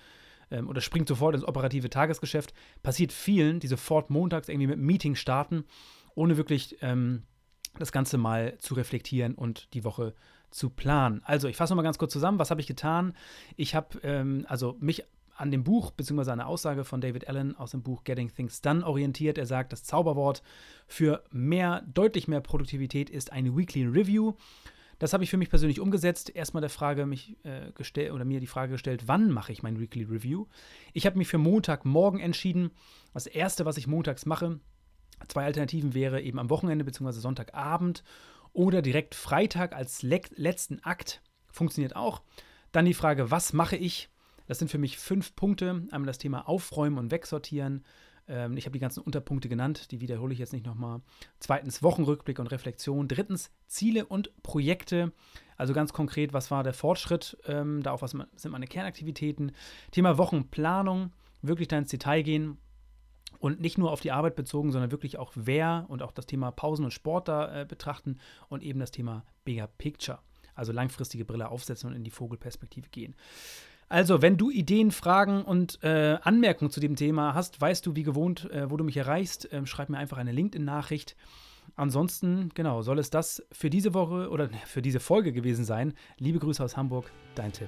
ähm, 0.52 0.68
oder 0.70 0.82
springt 0.82 1.08
sofort 1.08 1.36
ins 1.36 1.46
operative 1.46 1.90
Tagesgeschäft. 1.90 2.54
Passiert 2.84 3.12
vielen, 3.12 3.60
die 3.60 3.68
sofort 3.68 4.10
montags 4.10 4.50
irgendwie 4.50 4.68
mit 4.68 4.80
Meeting 4.80 5.16
starten, 5.16 5.64
ohne 6.14 6.38
wirklich 6.38 6.78
ähm, 6.82 7.24
das 7.78 7.92
Ganze 7.92 8.18
mal 8.18 8.58
zu 8.60 8.74
reflektieren 8.74 9.36
und 9.36 9.74
die 9.74 9.84
Woche 9.84 10.14
zu 10.50 10.70
planen. 10.70 11.22
Also, 11.24 11.48
ich 11.48 11.56
fasse 11.56 11.74
nochmal 11.74 11.86
ganz 11.86 11.98
kurz 11.98 12.14
zusammen. 12.14 12.40
Was 12.40 12.52
habe 12.52 12.62
ich 12.62 12.68
getan? 12.68 13.14
Ich 13.56 13.76
habe 13.76 14.00
ähm, 14.04 14.46
also 14.50 14.76
mich 14.80 15.04
an 15.42 15.50
dem 15.52 15.64
Buch 15.64 15.92
bzw. 15.92 16.32
eine 16.32 16.46
Aussage 16.46 16.84
von 16.84 17.02
David 17.02 17.28
Allen 17.28 17.56
aus 17.56 17.72
dem 17.72 17.82
Buch 17.82 18.04
Getting 18.04 18.34
Things 18.34 18.62
Done 18.62 18.86
orientiert. 18.86 19.38
Er 19.38 19.48
sagt, 19.48 19.72
das 19.72 19.84
Zauberwort 19.84 20.44
für 20.88 21.24
mehr, 21.32 21.84
deutlich 21.92 22.28
mehr 22.28 22.42
Produktivität 22.42 23.10
ist 23.10 23.32
eine 23.32 23.58
Weekly 23.58 23.86
Review. 23.86 24.34
Das 25.00 25.14
habe 25.14 25.24
ich 25.24 25.32
für 25.32 25.38
mich 25.38 25.50
persönlich 25.50 25.80
umgesetzt. 25.80 26.30
Erstmal 26.30 26.62
der 26.62 26.70
Frage 26.70 27.08
mich 27.08 27.36
äh, 27.44 27.72
gestellt 27.74 28.12
oder 28.12 28.24
mir 28.24 28.40
die 28.40 28.46
Frage 28.46 28.74
gestellt, 28.74 29.08
wann 29.08 29.32
mache 29.32 29.52
ich 29.52 29.64
mein 29.64 29.80
Weekly 29.80 30.04
Review? 30.04 30.46
Ich 30.94 31.08
habe 31.08 31.18
mich 31.18 31.28
für 31.28 31.40
Montagmorgen 31.40 32.20
entschieden. 32.20 32.70
Das 33.12 33.26
erste, 33.26 33.66
was 33.66 33.78
ich 33.78 33.88
montags 33.88 34.28
mache, 34.28 34.60
Zwei 35.28 35.46
Alternativen 35.46 35.94
wäre 35.94 36.22
eben 36.22 36.40
am 36.40 36.50
Wochenende 36.50 36.86
bzw. 36.86 37.12
Sonntagabend 37.12 38.04
oder 38.54 38.82
direkt 38.82 39.16
Freitag 39.16 39.74
als 39.74 40.04
le 40.04 40.22
letzten 40.36 40.84
Akt. 40.84 41.22
Funktioniert 41.52 41.96
auch. 41.96 42.22
Dann 42.72 42.86
die 42.86 42.94
Frage, 42.94 43.32
was 43.32 43.54
mache 43.54 43.76
ich? 43.76 44.10
Das 44.48 44.60
sind 44.60 44.70
für 44.70 44.78
mich 44.78 44.98
fünf 44.98 45.36
Punkte. 45.36 45.88
Einmal 45.92 46.08
das 46.08 46.18
Thema 46.18 46.48
Aufräumen 46.48 46.98
und 46.98 47.12
Wegsortieren. 47.12 47.84
Ähm, 48.28 48.58
ich 48.58 48.66
habe 48.66 48.74
die 48.74 48.80
ganzen 48.80 49.02
Unterpunkte 49.02 49.50
genannt, 49.50 49.92
die 49.92 50.02
wiederhole 50.02 50.34
ich 50.34 50.40
jetzt 50.40 50.54
nicht 50.54 50.66
nochmal. 50.66 51.02
Zweitens 51.40 51.84
Wochenrückblick 51.84 52.40
und 52.40 52.48
Reflexion. 52.48 53.08
Drittens 53.08 53.52
Ziele 53.68 54.06
und 54.06 54.32
Projekte. 54.44 55.12
Also 55.58 55.74
ganz 55.74 55.94
konkret, 55.94 56.34
was 56.34 56.52
war 56.52 56.64
der 56.64 56.74
Fortschritt? 56.74 57.38
Ähm, 57.46 57.84
da 57.84 57.92
auch 57.92 58.02
was 58.02 58.12
sind 58.12 58.52
meine 58.52 58.68
Kernaktivitäten? 58.68 59.52
Thema 59.92 60.18
Wochenplanung, 60.18 61.12
wirklich 61.42 61.68
da 61.68 61.78
ins 61.78 61.90
Detail 61.90 62.24
gehen 62.24 62.58
und 63.42 63.60
nicht 63.60 63.78
nur 63.78 63.92
auf 63.92 64.02
die 64.02 64.12
Arbeit 64.12 64.36
bezogen, 64.36 64.72
sondern 64.72 64.92
wirklich 64.92 65.18
auch 65.18 65.32
wer 65.36 65.86
und 65.90 66.04
auch 66.04 66.12
das 66.12 66.28
Thema 66.28 66.52
Pausen 66.52 66.86
und 66.86 66.92
Sport 66.92 67.28
da 67.28 67.62
äh, 67.62 67.66
betrachten 67.66 68.20
und 68.50 68.64
eben 68.64 68.80
das 68.80 68.92
Thema 68.92 69.26
Bigger 69.44 69.68
Picture, 69.68 70.20
also 70.56 70.72
langfristige 70.72 71.26
Brille 71.26 71.50
aufsetzen 71.50 71.90
und 71.90 71.96
in 71.96 72.04
die 72.04 72.12
Vogelperspektive 72.12 72.90
gehen. 72.90 73.16
Also, 73.90 74.22
wenn 74.22 74.38
du 74.38 74.50
Ideen, 74.50 74.92
Fragen 74.92 75.44
und 75.44 75.84
äh, 75.84 76.18
Anmerkungen 76.22 76.72
zu 76.72 76.80
dem 76.80 76.96
Thema 76.96 77.34
hast, 77.34 77.60
weißt 77.60 77.86
du 77.86 77.96
wie 77.96 78.04
gewohnt, 78.04 78.50
äh, 78.52 78.72
wo 78.72 78.78
du 78.78 78.86
mich 78.86 78.96
erreichst. 78.96 79.50
Ähm, 79.52 79.66
schreib 79.66 79.90
mir 79.90 79.98
einfach 79.98 80.18
eine 80.18 80.32
LinkedIn-Nachricht. 80.32 81.18
Ansonsten, 81.76 82.52
genau, 82.54 82.84
soll 82.84 83.00
es 83.00 83.10
das 83.10 83.44
für 83.52 83.70
diese 83.70 83.94
Woche 83.94 84.30
oder 84.30 84.50
für 84.66 84.82
diese 84.82 85.02
Folge 85.02 85.34
gewesen 85.34 85.66
sein. 85.66 85.94
Liebe 86.18 86.40
Grüße 86.40 86.64
aus 86.64 86.78
Hamburg, 86.78 87.12
dein 87.36 87.52
Tim. 87.52 87.68